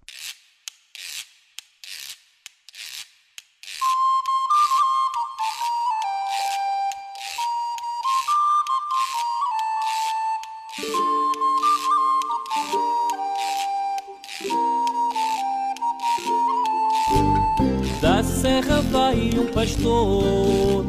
Da 18.02 18.24
serra 18.24 18.82
veio 18.82 19.44
um 19.44 19.52
pastor, 19.52 20.86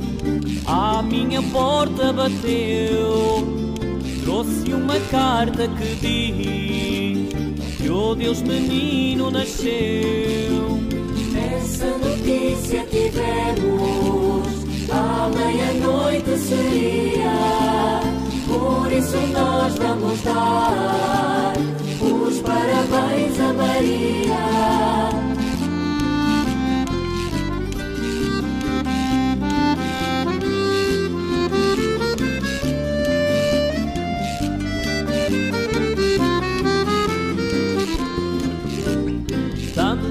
à 0.66 1.02
minha 1.02 1.42
porta 1.52 2.14
bateu, 2.14 3.64
trouxe 4.24 4.72
uma 4.72 4.98
carta 5.10 5.68
que 5.68 5.94
diz 5.96 7.76
que 7.76 7.90
o 7.90 8.14
Deus 8.14 8.40
menino 8.40 9.30
nasceu. 9.30 10.80
Essa 11.36 11.86
notícia 11.98 12.86
tivemos 12.86 14.48
à 14.90 15.28
meia-noite 15.28 16.38
seria, 16.38 18.00
por 18.46 18.90
isso 18.90 19.16
nós 19.32 19.74
vamos 19.76 20.20
dar 20.22 21.52
os 22.00 22.40
parabéns 22.40 23.40
a 23.40 23.52
Maria. 23.52 25.23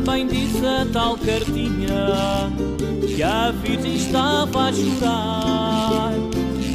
A 0.05 0.86
tal 0.91 1.17
cartinha 1.17 2.51
que 3.07 3.24
a 3.24 3.51
Virgem 3.51 3.95
estava 3.95 4.67
a 4.67 4.74
chorar 4.74 6.12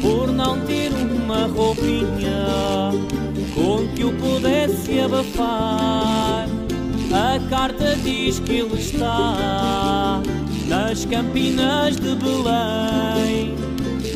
por 0.01 0.31
não 0.31 0.59
ter 0.61 0.91
uma 0.91 1.45
roupinha 1.45 2.91
com 3.53 3.87
que 3.95 4.03
o 4.03 4.13
pudesse 4.13 4.99
abafar. 4.99 6.47
A 7.11 7.49
carta 7.49 7.95
diz 8.03 8.39
que 8.39 8.53
ele 8.53 8.79
está 8.79 10.21
nas 10.67 11.05
campinas 11.05 11.97
de 11.97 12.15
Belém, 12.15 13.55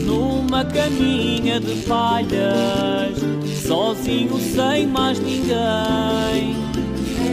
numa 0.06 0.66
caminha 0.66 1.60
de 1.60 1.76
palhas, 1.88 3.18
sozinho 3.66 4.40
sem 4.40 4.88
mais 4.88 5.20
ninguém. 5.20 6.56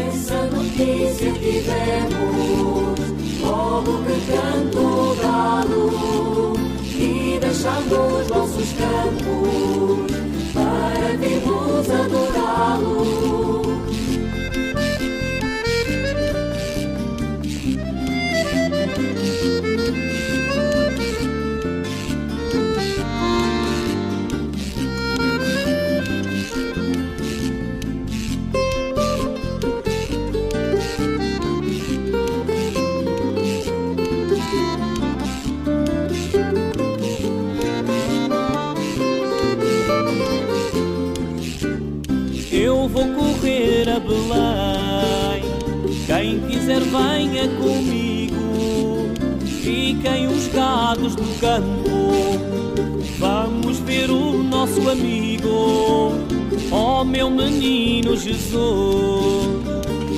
Essa 0.08 0.42
notícia 0.46 1.32
tivemos, 1.32 2.98
logo 3.42 4.02
que 4.04 4.16
cantou 4.32 5.12
o 5.12 5.16
galo, 5.16 6.54
e 6.84 7.38
deixando 7.40 7.94
os 8.20 8.28
nossos 8.28 8.72
campos, 8.72 10.10
para 10.54 11.16
virmos 11.16 11.90
adorá-lo. 11.90 13.79
A 43.90 44.00
Belém. 44.00 45.42
Quem 46.06 46.40
quiser 46.48 46.80
venha 46.80 47.48
comigo. 47.48 49.10
Fiquem 49.62 50.26
os 50.28 50.48
gados 50.48 51.14
do 51.14 51.40
campo. 51.40 51.90
Vamos 53.18 53.78
ver 53.78 54.10
o 54.10 54.42
nosso 54.42 54.88
amigo. 54.88 56.14
Oh 56.72 57.04
meu 57.04 57.28
menino 57.28 58.16
Jesus, 58.16 58.54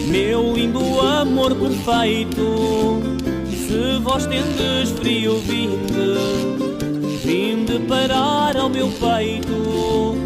meu 0.09 0.53
lindo 0.55 1.01
amor 1.01 1.55
perfeito. 1.55 3.01
Se 3.49 3.99
vós 4.03 4.27
tendes 4.27 4.91
frio, 4.91 5.39
vinde, 5.39 6.19
vinde 7.25 7.79
parar 7.89 8.57
ao 8.57 8.69
meu 8.69 8.89
peito. 8.89 10.22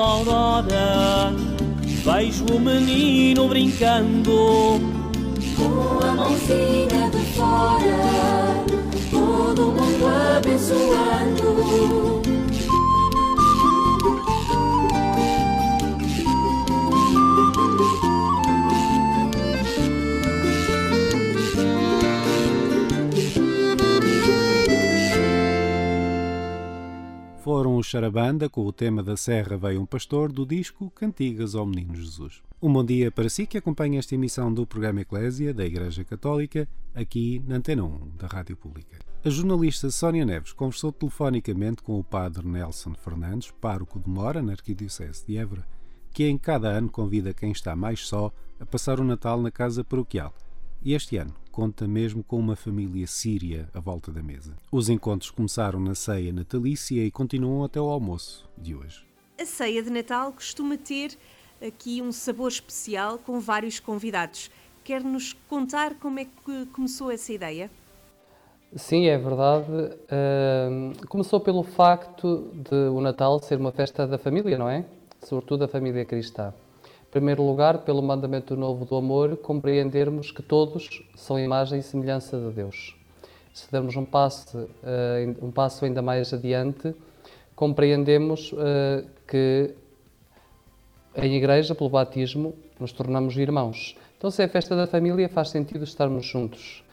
Da 0.00 0.06
bela 0.06 0.06
aurora 0.06 1.34
Vejo 1.82 2.46
o 2.46 2.58
menino 2.58 3.48
brincando 3.48 4.80
Com 5.56 6.06
a 6.06 6.12
mãozinha 6.14 7.10
de 7.10 7.18
fora, 7.34 8.64
todo 9.10 9.66
mundo 9.66 10.06
abençoando. 10.36 12.29
Foram 27.50 27.78
os 27.78 27.86
Charabanda 27.88 28.48
com 28.48 28.64
o 28.64 28.72
tema 28.72 29.02
da 29.02 29.16
Serra 29.16 29.56
Veio 29.56 29.82
um 29.82 29.84
Pastor 29.84 30.30
do 30.30 30.46
disco 30.46 30.88
Cantigas 30.88 31.56
ao 31.56 31.66
Menino 31.66 31.96
Jesus. 31.96 32.40
Um 32.62 32.72
bom 32.72 32.84
dia 32.84 33.10
para 33.10 33.28
si 33.28 33.44
que 33.44 33.58
acompanha 33.58 33.98
esta 33.98 34.14
emissão 34.14 34.54
do 34.54 34.64
programa 34.64 35.00
Eclésia 35.00 35.52
da 35.52 35.66
Igreja 35.66 36.04
Católica 36.04 36.68
aqui 36.94 37.42
na 37.44 37.56
Antena 37.56 37.82
1 37.82 38.10
da 38.16 38.28
Rádio 38.28 38.56
Pública. 38.56 39.00
A 39.24 39.28
jornalista 39.28 39.90
Sónia 39.90 40.24
Neves 40.24 40.52
conversou 40.52 40.92
telefonicamente 40.92 41.82
com 41.82 41.98
o 41.98 42.04
padre 42.04 42.46
Nelson 42.46 42.94
Fernandes, 42.94 43.50
pároco 43.60 43.98
de 43.98 44.08
Mora, 44.08 44.40
na 44.40 44.52
Arquidiocese 44.52 45.26
de 45.26 45.36
Évora, 45.36 45.66
que 46.12 46.28
em 46.28 46.38
cada 46.38 46.68
ano 46.68 46.88
convida 46.88 47.34
quem 47.34 47.50
está 47.50 47.74
mais 47.74 48.06
só 48.06 48.32
a 48.60 48.64
passar 48.64 49.00
o 49.00 49.04
Natal 49.04 49.42
na 49.42 49.50
casa 49.50 49.82
paroquial. 49.82 50.32
E 50.84 50.94
este 50.94 51.16
ano 51.16 51.34
conta 51.60 51.86
mesmo 51.86 52.24
com 52.24 52.38
uma 52.38 52.56
família 52.56 53.06
síria 53.06 53.68
à 53.74 53.80
volta 53.80 54.10
da 54.10 54.22
mesa. 54.22 54.56
Os 54.72 54.88
encontros 54.88 55.30
começaram 55.30 55.78
na 55.78 55.94
ceia 55.94 56.32
natalícia 56.32 57.04
e 57.04 57.10
continuam 57.10 57.62
até 57.64 57.78
o 57.78 57.90
almoço 57.90 58.48
de 58.56 58.74
hoje. 58.74 59.04
A 59.38 59.44
ceia 59.44 59.82
de 59.82 59.90
Natal 59.90 60.32
costuma 60.32 60.78
ter 60.78 61.18
aqui 61.60 62.00
um 62.00 62.12
sabor 62.12 62.48
especial 62.48 63.18
com 63.18 63.38
vários 63.38 63.78
convidados. 63.78 64.50
Quer 64.82 65.04
nos 65.04 65.34
contar 65.50 65.96
como 65.96 66.18
é 66.20 66.24
que 66.24 66.64
começou 66.72 67.10
essa 67.10 67.30
ideia? 67.30 67.70
Sim, 68.74 69.08
é 69.08 69.18
verdade. 69.18 69.70
Ahm, 70.10 70.94
começou 71.10 71.40
pelo 71.40 71.62
facto 71.62 72.50
de 72.54 72.88
o 72.88 73.02
Natal 73.02 73.38
ser 73.38 73.58
uma 73.58 73.70
festa 73.70 74.06
da 74.06 74.16
família, 74.16 74.56
não 74.56 74.66
é? 74.66 74.86
Sobretudo 75.22 75.60
da 75.60 75.68
família 75.68 76.06
cristã. 76.06 76.54
Primeiro 77.10 77.42
lugar, 77.42 77.78
pelo 77.78 78.00
mandamento 78.00 78.56
novo 78.56 78.84
do 78.84 78.94
amor, 78.94 79.36
compreendermos 79.38 80.30
que 80.30 80.42
todos 80.42 81.02
são 81.16 81.40
imagem 81.40 81.80
e 81.80 81.82
semelhança 81.82 82.38
de 82.38 82.50
Deus. 82.50 82.94
Se 83.52 83.70
dermos 83.72 83.96
um 83.96 84.04
passo, 84.04 84.68
eh, 84.84 85.34
um 85.42 85.50
passo 85.50 85.84
ainda 85.84 86.00
mais 86.00 86.32
adiante, 86.32 86.94
compreendemos 87.56 88.54
eh, 88.56 89.04
que 89.26 89.74
em 91.16 91.34
igreja, 91.34 91.74
pelo 91.74 91.90
batismo, 91.90 92.54
nos 92.78 92.92
tornamos 92.92 93.36
irmãos. 93.36 93.96
Então, 94.16 94.30
se 94.30 94.40
é 94.44 94.46
festa 94.46 94.76
da 94.76 94.86
família, 94.86 95.28
faz 95.28 95.48
sentido 95.48 95.82
estarmos 95.82 96.24
juntos. 96.24 96.84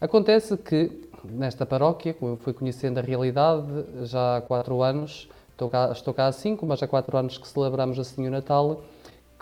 Acontece 0.00 0.56
que, 0.56 1.08
nesta 1.24 1.64
paróquia, 1.64 2.12
como 2.12 2.32
eu 2.32 2.36
fui 2.36 2.52
conhecendo 2.52 2.98
a 2.98 3.00
realidade 3.00 3.66
já 4.02 4.38
há 4.38 4.40
quatro 4.40 4.82
anos, 4.82 5.28
estou 5.52 5.70
cá, 5.70 5.92
estou 5.92 6.12
cá 6.12 6.26
há 6.26 6.32
cinco, 6.32 6.66
mas 6.66 6.82
há 6.82 6.88
quatro 6.88 7.16
anos 7.16 7.38
que 7.38 7.46
celebramos 7.46 7.96
assim 8.00 8.26
o 8.26 8.30
Natal, 8.30 8.82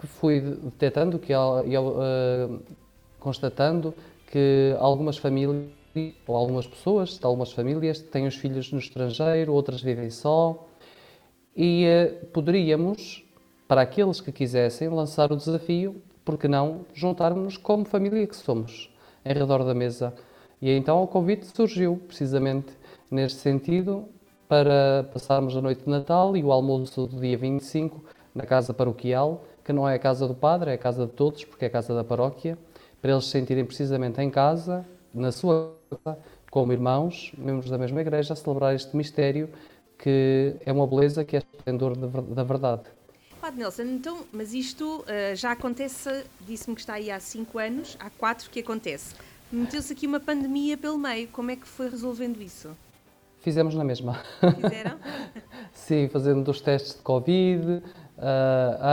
que 0.00 0.06
fui 0.06 0.40
detectando 0.40 1.18
que, 1.18 1.30
e, 1.30 1.36
eh, 1.36 2.48
constatando 3.18 3.94
que 4.28 4.74
algumas 4.78 5.18
famílias, 5.18 5.66
ou 6.26 6.36
algumas 6.36 6.66
pessoas 6.66 7.18
de 7.18 7.26
algumas 7.26 7.52
famílias, 7.52 8.00
têm 8.00 8.26
os 8.26 8.34
filhos 8.34 8.72
no 8.72 8.78
estrangeiro, 8.78 9.52
outras 9.52 9.82
vivem 9.82 10.08
só, 10.08 10.66
e 11.54 11.84
eh, 11.84 12.06
poderíamos, 12.32 13.22
para 13.68 13.82
aqueles 13.82 14.22
que 14.22 14.32
quisessem, 14.32 14.88
lançar 14.88 15.30
o 15.32 15.36
desafio, 15.36 16.00
porque 16.24 16.48
não 16.48 16.86
juntarmos-nos 16.94 17.58
como 17.58 17.84
família 17.84 18.26
que 18.26 18.36
somos, 18.36 18.90
em 19.22 19.34
redor 19.34 19.64
da 19.64 19.74
mesa. 19.74 20.14
E 20.62 20.70
então 20.70 21.02
o 21.02 21.06
convite 21.06 21.46
surgiu, 21.46 22.00
precisamente 22.08 22.72
neste 23.10 23.38
sentido, 23.38 24.08
para 24.48 25.06
passarmos 25.12 25.54
a 25.54 25.60
noite 25.60 25.84
de 25.84 25.90
Natal 25.90 26.34
e 26.38 26.42
o 26.42 26.50
almoço 26.50 27.06
do 27.06 27.20
dia 27.20 27.36
25 27.36 28.02
na 28.34 28.46
casa 28.46 28.72
paroquial, 28.72 29.44
que 29.64 29.72
não 29.72 29.88
é 29.88 29.94
a 29.94 29.98
casa 29.98 30.26
do 30.26 30.34
padre, 30.34 30.70
é 30.70 30.74
a 30.74 30.78
casa 30.78 31.06
de 31.06 31.12
todos, 31.12 31.44
porque 31.44 31.64
é 31.64 31.68
a 31.68 31.70
casa 31.70 31.94
da 31.94 32.04
paróquia, 32.04 32.58
para 33.00 33.12
eles 33.12 33.24
se 33.24 33.30
sentirem 33.30 33.64
precisamente 33.64 34.20
em 34.20 34.30
casa, 34.30 34.84
na 35.12 35.32
sua 35.32 35.74
casa, 35.90 36.18
como 36.50 36.72
irmãos, 36.72 37.32
membros 37.38 37.70
da 37.70 37.78
mesma 37.78 38.00
igreja, 38.00 38.32
a 38.32 38.36
celebrar 38.36 38.74
este 38.74 38.96
mistério 38.96 39.48
que 39.98 40.54
é 40.64 40.72
uma 40.72 40.86
beleza 40.86 41.24
que 41.24 41.36
é 41.36 41.40
esplendor 41.40 41.96
da 41.96 42.06
ver- 42.06 42.22
da 42.22 42.42
verdade. 42.42 42.82
Padre 43.40 43.60
Nelson, 43.60 43.82
então, 43.82 44.18
mas 44.32 44.52
isto 44.54 45.04
ah, 45.06 45.34
já 45.34 45.52
acontece, 45.52 46.24
disse-me 46.40 46.74
que 46.74 46.80
está 46.80 46.94
aí 46.94 47.10
há 47.10 47.20
cinco 47.20 47.58
anos, 47.58 47.96
há 48.00 48.10
quatro 48.10 48.50
que 48.50 48.60
acontece. 48.60 49.14
Meteu-se 49.52 49.92
aqui 49.92 50.06
uma 50.06 50.20
pandemia 50.20 50.76
pelo 50.76 50.96
meio, 50.98 51.28
como 51.28 51.50
é 51.50 51.56
que 51.56 51.66
foi 51.66 51.88
resolvendo 51.88 52.40
isso? 52.40 52.70
Fizemos 53.40 53.74
na 53.74 53.82
mesma. 53.82 54.22
Fizeram? 54.60 54.98
Sim, 55.72 56.08
fazendo 56.08 56.46
os 56.50 56.60
testes 56.60 56.94
de 56.94 57.00
Covid 57.02 57.82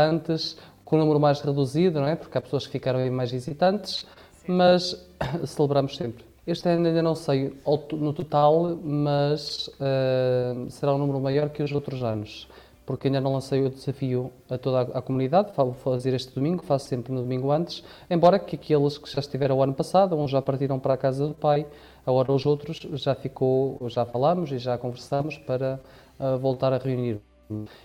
antes, 0.09 0.57
com 0.85 0.95
um 0.95 0.99
número 0.99 1.19
mais 1.19 1.41
reduzido, 1.41 1.99
não 1.99 2.07
é? 2.07 2.15
Porque 2.15 2.37
há 2.37 2.41
pessoas 2.41 2.65
que 2.65 2.71
ficaram 2.71 2.99
aí 2.99 3.09
mais 3.09 3.33
hesitantes, 3.33 4.05
mas 4.47 5.05
celebramos 5.45 5.97
sempre. 5.97 6.27
Este 6.47 6.69
ano 6.69 6.87
ainda 6.87 7.01
não 7.01 7.13
sei 7.13 7.53
no 7.91 8.13
total, 8.13 8.77
mas 8.81 9.69
ah, 9.81 10.65
será 10.69 10.95
um 10.95 10.97
número 10.97 11.19
maior 11.19 11.49
que 11.49 11.61
os 11.61 11.73
outros 11.73 12.01
anos, 12.03 12.47
porque 12.85 13.09
ainda 13.09 13.19
não 13.19 13.33
lancei 13.33 13.65
o 13.65 13.69
desafio 13.69 14.31
a 14.49 14.57
toda 14.57 14.79
a, 14.79 14.99
a 14.99 15.01
comunidade. 15.01 15.51
Vou 15.53 15.73
fazer 15.73 16.13
este 16.13 16.33
domingo, 16.33 16.63
faço 16.63 16.87
sempre 16.87 17.11
no 17.11 17.21
domingo 17.21 17.51
antes, 17.51 17.83
embora 18.09 18.39
que 18.39 18.55
aqueles 18.55 18.97
que 18.97 19.11
já 19.11 19.19
estiveram 19.19 19.57
o 19.57 19.61
ano 19.63 19.73
passado, 19.73 20.15
uns 20.15 20.31
já 20.31 20.41
partiram 20.41 20.79
para 20.79 20.93
a 20.93 20.97
casa 20.97 21.27
do 21.27 21.33
pai, 21.33 21.65
agora 22.05 22.31
os 22.31 22.45
outros 22.45 22.79
já 22.93 23.13
ficou, 23.13 23.77
já 23.89 24.05
falámos 24.05 24.49
e 24.49 24.57
já 24.57 24.77
conversamos 24.77 25.37
para 25.37 25.81
ah, 26.17 26.37
voltar 26.37 26.71
a 26.71 26.77
reunir. 26.77 27.19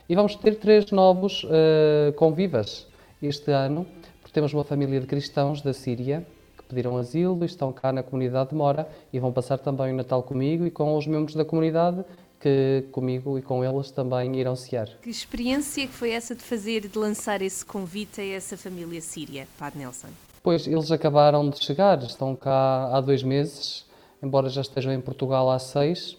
E 0.09 0.14
vamos 0.14 0.35
ter 0.37 0.57
três 0.57 0.90
novos 0.90 1.46
ah, 1.46 2.12
convivas 2.16 2.87
este 3.22 3.51
ano, 3.51 3.87
porque 4.20 4.33
temos 4.33 4.53
uma 4.53 4.64
família 4.64 5.01
de 5.01 5.07
cristãos 5.07 5.62
da 5.62 5.72
Síria 5.72 6.27
que 6.59 6.64
pediram 6.64 6.96
asilo 6.96 7.38
e 7.42 7.46
estão 7.46 7.72
cá 7.72 7.92
na 7.92 8.03
comunidade 8.03 8.51
de 8.51 8.57
Mora 8.57 8.88
e 9.12 9.18
vão 9.18 9.33
passar 9.33 9.59
também 9.59 9.92
o 9.92 9.96
Natal 9.96 10.22
comigo 10.22 10.66
e 10.66 10.70
com 10.70 10.96
os 10.96 11.07
membros 11.07 11.35
da 11.35 11.44
comunidade 11.44 12.05
que 12.42 12.85
comigo 12.90 13.38
e 13.38 13.42
com 13.42 13.64
eles 13.64 13.92
também 13.92 14.35
irão 14.37 14.57
cear. 14.57 14.88
Que 15.01 15.09
experiência 15.09 15.87
que 15.87 15.92
foi 15.92 16.11
essa 16.11 16.35
de 16.35 16.42
fazer, 16.42 16.88
de 16.88 16.98
lançar 16.98 17.40
esse 17.40 17.64
convite 17.64 18.20
a 18.20 18.27
essa 18.27 18.57
família 18.57 19.01
síria, 19.01 19.46
Padre 19.57 19.79
Nelson? 19.79 20.09
Pois, 20.42 20.66
eles 20.66 20.90
acabaram 20.90 21.48
de 21.48 21.62
chegar, 21.62 22.03
estão 22.03 22.35
cá 22.35 22.90
há 22.92 23.01
dois 23.01 23.22
meses, 23.22 23.87
embora 24.20 24.48
já 24.48 24.61
estejam 24.61 24.92
em 24.92 25.01
Portugal 25.01 25.48
há 25.48 25.59
seis. 25.61 26.14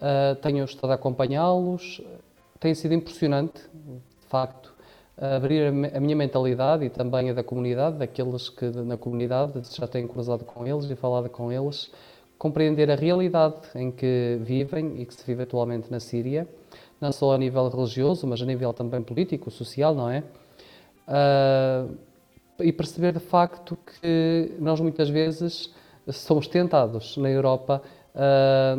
Uh, 0.00 0.36
tenho 0.40 0.64
estado 0.64 0.92
a 0.92 0.94
acompanhá-los, 0.94 2.00
tem 2.60 2.74
sido 2.74 2.92
impressionante, 2.92 3.62
de 3.62 4.26
facto, 4.28 4.72
abrir 5.16 5.66
a 5.66 6.00
minha 6.00 6.14
mentalidade 6.14 6.84
e 6.84 6.90
também 6.90 7.30
a 7.30 7.32
da 7.32 7.42
comunidade, 7.42 7.96
daqueles 7.96 8.48
que 8.48 8.66
na 8.66 8.96
comunidade 8.96 9.60
já 9.74 9.86
têm 9.86 10.06
cruzado 10.06 10.44
com 10.44 10.66
eles 10.66 10.88
e 10.88 10.94
falado 10.94 11.28
com 11.28 11.50
eles, 11.50 11.90
compreender 12.38 12.90
a 12.90 12.94
realidade 12.94 13.56
em 13.74 13.90
que 13.90 14.38
vivem 14.40 15.00
e 15.00 15.06
que 15.06 15.12
se 15.12 15.24
vive 15.26 15.42
atualmente 15.42 15.90
na 15.90 16.00
Síria, 16.00 16.48
não 17.00 17.12
só 17.12 17.34
a 17.34 17.38
nível 17.38 17.68
religioso, 17.68 18.26
mas 18.26 18.40
a 18.40 18.46
nível 18.46 18.72
também 18.72 19.02
político, 19.02 19.50
social, 19.50 19.94
não 19.94 20.08
é? 20.08 20.22
Uh, 21.08 21.96
e 22.62 22.72
perceber 22.72 23.12
de 23.12 23.20
facto 23.20 23.76
que 23.76 24.54
nós 24.58 24.80
muitas 24.80 25.08
vezes 25.08 25.72
somos 26.08 26.46
tentados 26.46 27.16
na 27.16 27.30
Europa 27.30 27.82
a 28.14 28.76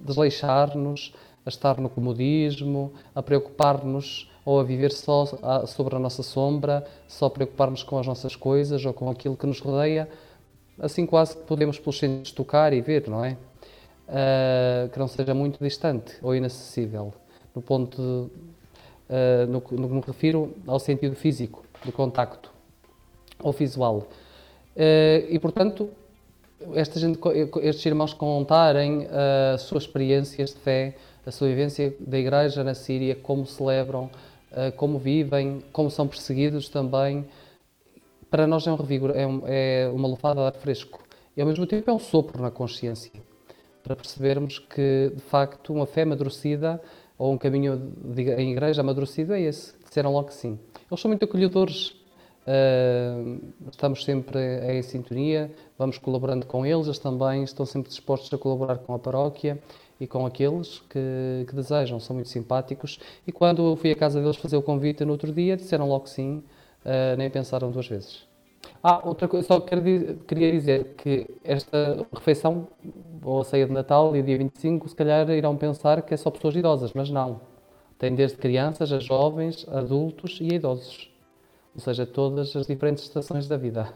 desleixar-nos, 0.00 1.14
a 1.48 1.50
estar 1.50 1.80
no 1.80 1.88
comodismo, 1.88 2.92
a 3.14 3.22
preocupar-nos 3.22 4.30
ou 4.44 4.60
a 4.60 4.64
viver 4.64 4.92
só 4.92 5.26
sobre 5.66 5.96
a 5.96 5.98
nossa 5.98 6.22
sombra, 6.22 6.86
só 7.06 7.28
preocupar-nos 7.28 7.82
com 7.82 7.98
as 7.98 8.06
nossas 8.06 8.36
coisas 8.36 8.84
ou 8.84 8.92
com 8.94 9.10
aquilo 9.10 9.36
que 9.36 9.46
nos 9.46 9.60
rodeia, 9.60 10.08
assim 10.78 11.04
quase 11.04 11.36
que 11.36 11.42
podemos 11.42 11.78
pelos 11.78 11.98
sentidos 11.98 12.32
tocar 12.32 12.72
e 12.72 12.80
ver, 12.80 13.08
não 13.08 13.24
é? 13.24 13.36
Uh, 14.08 14.88
que 14.88 14.98
não 14.98 15.06
seja 15.06 15.34
muito 15.34 15.62
distante 15.62 16.16
ou 16.22 16.34
inacessível, 16.34 17.12
no 17.54 17.60
ponto 17.60 18.00
de, 18.00 18.02
uh, 18.02 19.46
no, 19.46 19.62
no 19.78 19.88
que 19.88 19.94
me 19.94 20.00
refiro 20.00 20.54
ao 20.66 20.78
sentido 20.78 21.14
físico, 21.14 21.62
do 21.84 21.92
contacto 21.92 22.50
ou 23.38 23.52
visual. 23.52 24.08
Uh, 24.74 25.28
e, 25.28 25.38
portanto, 25.38 25.90
gente, 26.96 27.18
estes 27.62 27.84
irmãos 27.84 28.14
contarem 28.14 29.06
as 29.54 29.62
suas 29.62 29.84
experiências 29.84 30.54
de 30.54 30.60
fé, 30.60 30.96
a 31.28 31.30
sua 31.30 31.48
vivência 31.48 31.94
da 32.00 32.18
igreja 32.18 32.64
na 32.64 32.72
Síria, 32.72 33.14
como 33.14 33.44
celebram, 33.44 34.10
como 34.76 34.98
vivem, 34.98 35.62
como 35.72 35.90
são 35.90 36.08
perseguidos 36.08 36.70
também, 36.70 37.26
para 38.30 38.46
nós 38.46 38.66
é 38.66 38.72
um 38.72 38.76
revigor, 38.76 39.12
é, 39.14 39.26
um, 39.26 39.42
é 39.46 39.90
uma 39.92 40.08
lufada 40.08 40.40
de 40.40 40.46
ar 40.46 40.54
fresco. 40.54 41.02
E 41.36 41.40
ao 41.40 41.46
mesmo 41.46 41.66
tempo 41.66 41.90
é 41.90 41.92
um 41.92 41.98
sopro 41.98 42.42
na 42.42 42.50
consciência 42.50 43.12
para 43.82 43.94
percebermos 43.94 44.58
que 44.58 45.12
de 45.14 45.22
facto 45.22 45.72
uma 45.72 45.86
fé 45.86 46.02
amadurecida 46.02 46.80
ou 47.16 47.32
um 47.32 47.38
caminho 47.38 47.92
de, 47.96 48.30
em 48.32 48.52
igreja 48.52 48.80
amadurecido 48.80 49.32
é 49.32 49.40
esse, 49.40 49.74
disseram 49.84 50.12
logo 50.12 50.28
que 50.28 50.34
sim. 50.34 50.58
Eles 50.90 51.00
são 51.00 51.08
muito 51.08 51.24
acolhedores, 51.24 51.90
uh, 52.46 53.40
estamos 53.70 54.04
sempre 54.04 54.38
em 54.72 54.82
sintonia, 54.82 55.50
vamos 55.78 55.98
colaborando 55.98 56.44
com 56.46 56.66
eles, 56.66 56.86
eles 56.86 56.98
também 56.98 57.42
estão 57.44 57.64
sempre 57.64 57.88
dispostos 57.88 58.32
a 58.32 58.38
colaborar 58.38 58.78
com 58.78 58.94
a 58.94 58.98
paróquia 58.98 59.58
e 60.00 60.06
com 60.06 60.24
aqueles 60.24 60.80
que, 60.88 61.44
que 61.48 61.54
desejam, 61.54 61.98
são 61.98 62.14
muito 62.14 62.28
simpáticos. 62.28 62.98
E 63.26 63.32
quando 63.32 63.64
eu 63.66 63.76
fui 63.76 63.90
à 63.90 63.96
casa 63.96 64.20
deles 64.20 64.36
fazer 64.36 64.56
o 64.56 64.62
convite 64.62 65.04
no 65.04 65.12
outro 65.12 65.32
dia, 65.32 65.56
disseram 65.56 65.88
logo 65.88 66.06
sim, 66.06 66.42
uh, 66.84 67.16
nem 67.16 67.28
pensaram 67.30 67.70
duas 67.70 67.88
vezes. 67.88 68.26
Ah, 68.82 69.00
outra 69.04 69.26
coisa, 69.26 69.46
só 69.46 69.60
queria 69.60 70.52
dizer 70.52 70.94
que 70.96 71.26
esta 71.44 72.06
refeição, 72.12 72.68
ou 73.22 73.40
a 73.40 73.44
ceia 73.44 73.66
de 73.66 73.72
Natal 73.72 74.14
e 74.16 74.22
dia 74.22 74.38
25, 74.38 74.88
se 74.88 74.94
calhar 74.94 75.28
irão 75.30 75.56
pensar 75.56 76.02
que 76.02 76.14
é 76.14 76.16
só 76.16 76.30
pessoas 76.30 76.54
idosas, 76.54 76.92
mas 76.92 77.10
não. 77.10 77.40
Tem 77.98 78.14
desde 78.14 78.36
crianças 78.36 78.92
a 78.92 79.00
jovens, 79.00 79.66
adultos 79.68 80.38
e 80.40 80.54
idosos. 80.54 81.10
Ou 81.74 81.80
seja, 81.80 82.06
todas 82.06 82.54
as 82.54 82.66
diferentes 82.66 83.04
estações 83.04 83.48
da 83.48 83.56
vida. 83.56 83.92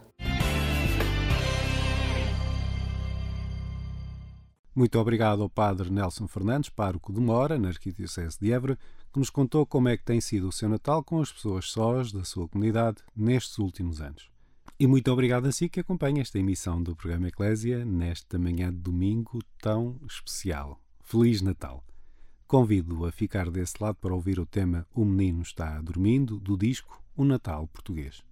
Muito 4.74 4.98
obrigado 4.98 5.42
ao 5.42 5.50
Padre 5.50 5.90
Nelson 5.90 6.26
Fernandes, 6.26 6.70
pároco 6.70 7.12
de 7.12 7.20
Mora, 7.20 7.58
na 7.58 7.68
Arquidiocese 7.68 8.38
de 8.40 8.52
Évora, 8.52 8.78
que 9.12 9.18
nos 9.18 9.28
contou 9.28 9.66
como 9.66 9.90
é 9.90 9.98
que 9.98 10.04
tem 10.04 10.18
sido 10.18 10.48
o 10.48 10.52
seu 10.52 10.66
Natal 10.66 11.04
com 11.04 11.20
as 11.20 11.30
pessoas 11.30 11.70
sós 11.70 12.10
da 12.10 12.24
sua 12.24 12.48
comunidade 12.48 13.02
nestes 13.14 13.58
últimos 13.58 14.00
anos. 14.00 14.30
E 14.80 14.86
muito 14.86 15.12
obrigado 15.12 15.44
a 15.44 15.52
si 15.52 15.68
que 15.68 15.80
acompanha 15.80 16.22
esta 16.22 16.38
emissão 16.38 16.82
do 16.82 16.96
programa 16.96 17.28
Eclésia 17.28 17.84
nesta 17.84 18.38
manhã 18.38 18.72
de 18.72 18.78
domingo 18.78 19.40
tão 19.60 20.00
especial. 20.08 20.80
Feliz 21.02 21.42
Natal! 21.42 21.84
Convido-o 22.46 23.04
a 23.04 23.12
ficar 23.12 23.50
desse 23.50 23.74
lado 23.78 23.96
para 23.96 24.14
ouvir 24.14 24.40
o 24.40 24.46
tema 24.46 24.86
O 24.94 25.04
Menino 25.04 25.42
Está 25.42 25.82
Dormindo, 25.82 26.40
do 26.40 26.56
disco 26.56 27.02
O 27.14 27.24
Natal 27.26 27.68
Português. 27.68 28.24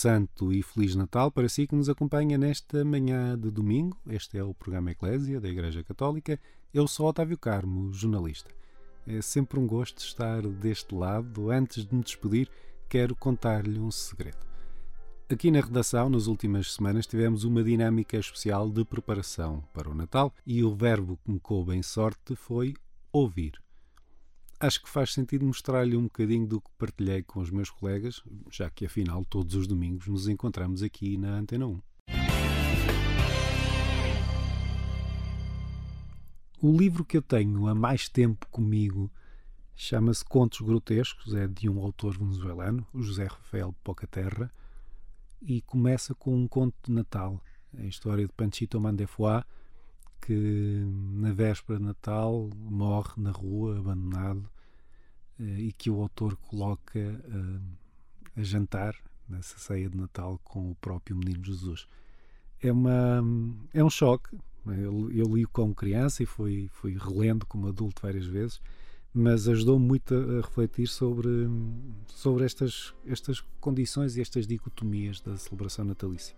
Santo 0.00 0.50
e 0.50 0.62
feliz 0.62 0.96
Natal 0.96 1.30
para 1.30 1.46
si 1.46 1.66
que 1.66 1.74
nos 1.74 1.90
acompanha 1.90 2.38
nesta 2.38 2.82
manhã 2.86 3.38
de 3.38 3.50
domingo. 3.50 3.94
Este 4.08 4.38
é 4.38 4.42
o 4.42 4.54
programa 4.54 4.92
Eclésia 4.92 5.38
da 5.38 5.46
Igreja 5.46 5.84
Católica. 5.84 6.40
Eu 6.72 6.88
sou 6.88 7.06
Otávio 7.06 7.36
Carmo, 7.36 7.92
jornalista. 7.92 8.48
É 9.06 9.20
sempre 9.20 9.60
um 9.60 9.66
gosto 9.66 9.98
estar 9.98 10.40
deste 10.40 10.94
lado. 10.94 11.50
Antes 11.50 11.84
de 11.84 11.94
me 11.94 12.02
despedir, 12.02 12.48
quero 12.88 13.14
contar-lhe 13.14 13.78
um 13.78 13.90
segredo. 13.90 14.38
Aqui 15.28 15.50
na 15.50 15.60
redação, 15.60 16.08
nas 16.08 16.28
últimas 16.28 16.72
semanas, 16.72 17.06
tivemos 17.06 17.44
uma 17.44 17.62
dinâmica 17.62 18.16
especial 18.16 18.70
de 18.70 18.86
preparação 18.86 19.62
para 19.74 19.90
o 19.90 19.94
Natal 19.94 20.32
e 20.46 20.64
o 20.64 20.74
verbo 20.74 21.18
que 21.22 21.30
me 21.30 21.38
coube 21.38 21.74
em 21.74 21.82
sorte 21.82 22.34
foi 22.34 22.74
ouvir 23.12 23.52
acho 24.60 24.82
que 24.82 24.88
faz 24.90 25.14
sentido 25.14 25.46
mostrar-lhe 25.46 25.96
um 25.96 26.02
bocadinho 26.02 26.46
do 26.46 26.60
que 26.60 26.70
partilhei 26.78 27.22
com 27.22 27.40
os 27.40 27.50
meus 27.50 27.70
colegas, 27.70 28.22
já 28.50 28.68
que 28.68 28.84
afinal 28.84 29.24
todos 29.24 29.54
os 29.54 29.66
domingos 29.66 30.06
nos 30.06 30.28
encontramos 30.28 30.82
aqui 30.82 31.16
na 31.16 31.38
Antena 31.38 31.66
1. 31.66 31.80
O 36.62 36.76
livro 36.76 37.06
que 37.06 37.16
eu 37.16 37.22
tenho 37.22 37.66
há 37.66 37.74
mais 37.74 38.06
tempo 38.06 38.46
comigo 38.50 39.10
chama-se 39.74 40.22
Contos 40.22 40.60
Grotescos, 40.60 41.32
é 41.32 41.48
de 41.48 41.66
um 41.70 41.80
autor 41.80 42.18
venezuelano, 42.18 42.86
José 42.94 43.24
Rafael 43.24 43.74
Pocaterra, 43.82 44.52
e 45.40 45.62
começa 45.62 46.14
com 46.14 46.36
um 46.36 46.46
conto 46.46 46.76
de 46.84 46.92
Natal, 46.92 47.42
a 47.78 47.86
história 47.86 48.26
de 48.26 48.32
Panchito 48.34 48.78
Mandefoy, 48.78 49.42
que 50.20 50.84
na 51.12 51.32
véspera 51.32 51.78
de 51.78 51.84
Natal 51.84 52.48
morre 52.54 53.12
na 53.16 53.30
rua, 53.30 53.78
abandonado, 53.78 54.48
eh, 55.38 55.60
e 55.60 55.72
que 55.72 55.90
o 55.90 56.00
autor 56.00 56.36
coloca 56.36 56.98
eh, 56.98 58.40
a 58.40 58.42
jantar 58.42 58.94
nessa 59.28 59.58
ceia 59.58 59.88
de 59.88 59.96
Natal 59.96 60.40
com 60.44 60.70
o 60.70 60.74
próprio 60.74 61.16
Menino 61.16 61.44
Jesus. 61.44 61.86
É, 62.62 62.70
uma, 62.70 63.24
é 63.72 63.82
um 63.82 63.90
choque. 63.90 64.36
Eu, 64.66 65.10
eu 65.10 65.24
li 65.34 65.46
como 65.46 65.74
criança 65.74 66.22
e 66.22 66.26
fui, 66.26 66.68
fui 66.72 66.96
relendo 66.98 67.46
como 67.46 67.68
adulto 67.68 68.02
várias 68.02 68.26
vezes, 68.26 68.60
mas 69.14 69.48
ajudou-me 69.48 69.86
muito 69.86 70.14
a, 70.14 70.18
a, 70.18 70.40
refletir 70.42 70.86
sobre, 70.86 71.48
sobre 72.08 72.44
estas, 72.44 72.94
estas 73.06 73.40
condições 73.60 74.16
e 74.16 74.20
estas 74.20 74.46
dicotomias 74.46 75.20
da 75.20 75.36
celebração 75.36 75.84
natalícia. 75.84 76.36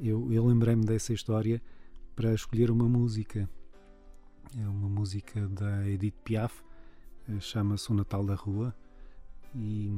Eu, 0.00 0.32
eu 0.32 0.44
lembrei-me 0.46 0.84
dessa 0.84 1.12
história 1.12 1.62
para 2.18 2.34
escolher 2.34 2.68
uma 2.68 2.88
música. 2.88 3.48
É 4.60 4.66
uma 4.66 4.88
música 4.88 5.46
da 5.50 5.88
Edith 5.88 6.16
Piaf, 6.24 6.52
eh, 7.28 7.38
chama-se 7.38 7.92
O 7.92 7.94
Natal 7.94 8.24
da 8.24 8.34
Rua, 8.34 8.74
e, 9.54 9.88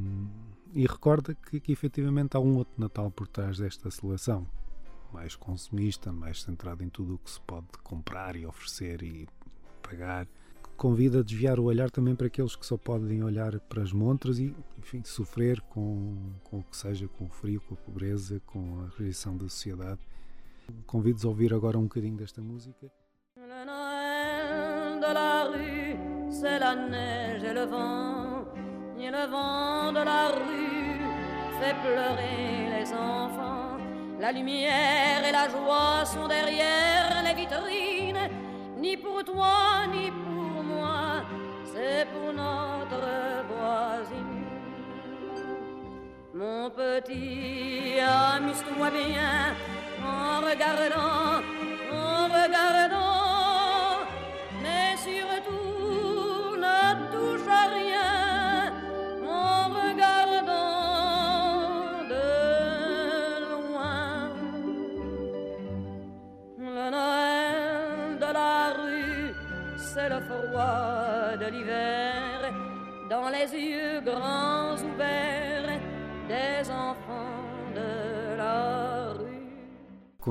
e 0.74 0.82
recorda 0.82 1.34
que, 1.34 1.58
que 1.58 1.72
efetivamente 1.72 2.36
há 2.36 2.40
um 2.40 2.56
outro 2.56 2.74
Natal 2.76 3.10
por 3.10 3.26
trás 3.26 3.56
desta 3.56 3.90
celebração, 3.90 4.46
mais 5.14 5.34
consumista, 5.34 6.12
mais 6.12 6.42
centrado 6.42 6.84
em 6.84 6.90
tudo 6.90 7.14
o 7.14 7.18
que 7.18 7.30
se 7.30 7.40
pode 7.40 7.68
comprar 7.82 8.36
e 8.36 8.44
oferecer 8.44 9.02
e 9.02 9.26
pagar. 9.80 10.28
Convida 10.76 11.20
a 11.20 11.22
desviar 11.22 11.58
o 11.58 11.64
olhar 11.64 11.90
também 11.90 12.14
para 12.14 12.26
aqueles 12.26 12.54
que 12.54 12.66
só 12.66 12.76
podem 12.76 13.24
olhar 13.24 13.58
para 13.60 13.82
as 13.82 13.94
montras 13.94 14.38
e, 14.38 14.54
enfim, 14.78 15.02
sofrer 15.04 15.58
com, 15.62 16.34
com 16.44 16.58
o 16.58 16.64
que 16.64 16.76
seja, 16.76 17.08
com 17.08 17.24
o 17.24 17.30
frio, 17.30 17.62
com 17.62 17.72
a 17.72 17.78
pobreza, 17.78 18.42
com 18.44 18.82
a 18.82 18.98
rejeição 18.98 19.38
da 19.38 19.48
sociedade 19.48 20.00
Convido-vos 20.86 21.26
a 21.26 21.30
ouvir 21.30 21.52
agora 21.54 21.78
um 21.78 21.82
bocadinho 21.84 22.16
desta 22.16 22.40
música. 22.40 22.86
Le 23.36 23.64
Noël 23.64 25.00
de 25.00 25.12
la 25.12 25.44
rue, 25.44 25.96
c'est 26.30 26.58
la 26.58 26.74
neige 26.74 27.44
et 27.44 27.54
le 27.54 27.64
vent. 27.66 28.44
Et 28.98 29.10
le 29.10 29.26
vent 29.30 29.92
de 29.92 30.02
la 30.04 30.28
rue 30.28 31.00
fait 31.58 31.74
pleurer 31.82 32.78
les 32.78 32.92
enfants. 32.92 33.78
La 34.18 34.32
lumière 34.32 35.24
et 35.26 35.32
la 35.32 35.48
joie 35.48 36.04
sont 36.04 36.28
derrière 36.28 37.22
les 37.24 37.34
vitrines. 37.34 38.28
Ni 38.78 38.96
pour 38.96 39.24
toi, 39.24 39.86
ni 39.90 40.10
pour 40.10 40.62
moi, 40.62 41.22
c'est 41.64 42.06
pour 42.12 42.32
notre 42.32 43.06
voisine. 43.48 44.44
Mon 46.34 46.70
petit, 46.70 47.98
amuse-toi 48.00 48.90
bien 48.90 49.54
en 50.04 50.40
regardant, 50.40 51.42
en 51.92 52.24
regardant, 52.28 54.06
mais 54.62 54.96
surtout 54.96 56.56
ne 56.56 56.80
touche 57.12 57.48
à 57.48 57.64
rien 57.78 58.72
en 59.26 59.68
regardant 59.68 60.48
de 62.12 62.28
loin. 63.44 64.30
Le 66.58 66.90
Noël 66.90 68.18
de 68.18 68.30
la 68.32 68.72
rue, 68.80 69.34
c'est 69.76 70.08
le 70.08 70.20
froid 70.20 71.36
de 71.40 71.46
l'hiver, 71.46 72.52
dans 73.08 73.28
les 73.28 73.48
yeux 73.54 74.00
grands 74.00 74.74
ouverts 74.74 75.80
des 76.28 76.70
enfants 76.70 76.99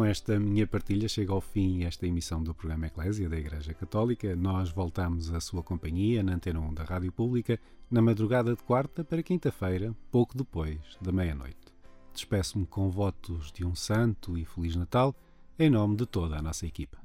esta 0.09 0.39
minha 0.39 0.65
partilha 0.65 1.07
chega 1.07 1.31
ao 1.31 1.39
fim 1.39 1.83
esta 1.83 2.07
emissão 2.07 2.41
do 2.41 2.53
programa 2.53 2.87
Eclésia 2.87 3.29
da 3.29 3.37
Igreja 3.37 3.75
Católica. 3.75 4.35
Nós 4.35 4.71
voltamos 4.71 5.31
à 5.31 5.39
sua 5.39 5.61
companhia 5.61 6.23
na 6.23 6.33
Antena 6.33 6.59
1 6.59 6.73
da 6.73 6.83
Rádio 6.83 7.11
Pública 7.11 7.59
na 7.91 8.01
madrugada 8.01 8.55
de 8.55 8.63
quarta 8.63 9.03
para 9.03 9.21
quinta-feira, 9.21 9.95
pouco 10.11 10.35
depois 10.35 10.79
da 10.99 11.11
meia-noite. 11.11 11.73
Despeço-me 12.11 12.65
com 12.65 12.89
votos 12.89 13.51
de 13.51 13.63
um 13.63 13.75
santo 13.75 14.35
e 14.35 14.45
feliz 14.45 14.75
Natal 14.75 15.15
em 15.59 15.69
nome 15.69 15.95
de 15.95 16.07
toda 16.07 16.37
a 16.37 16.41
nossa 16.41 16.65
equipa. 16.65 16.97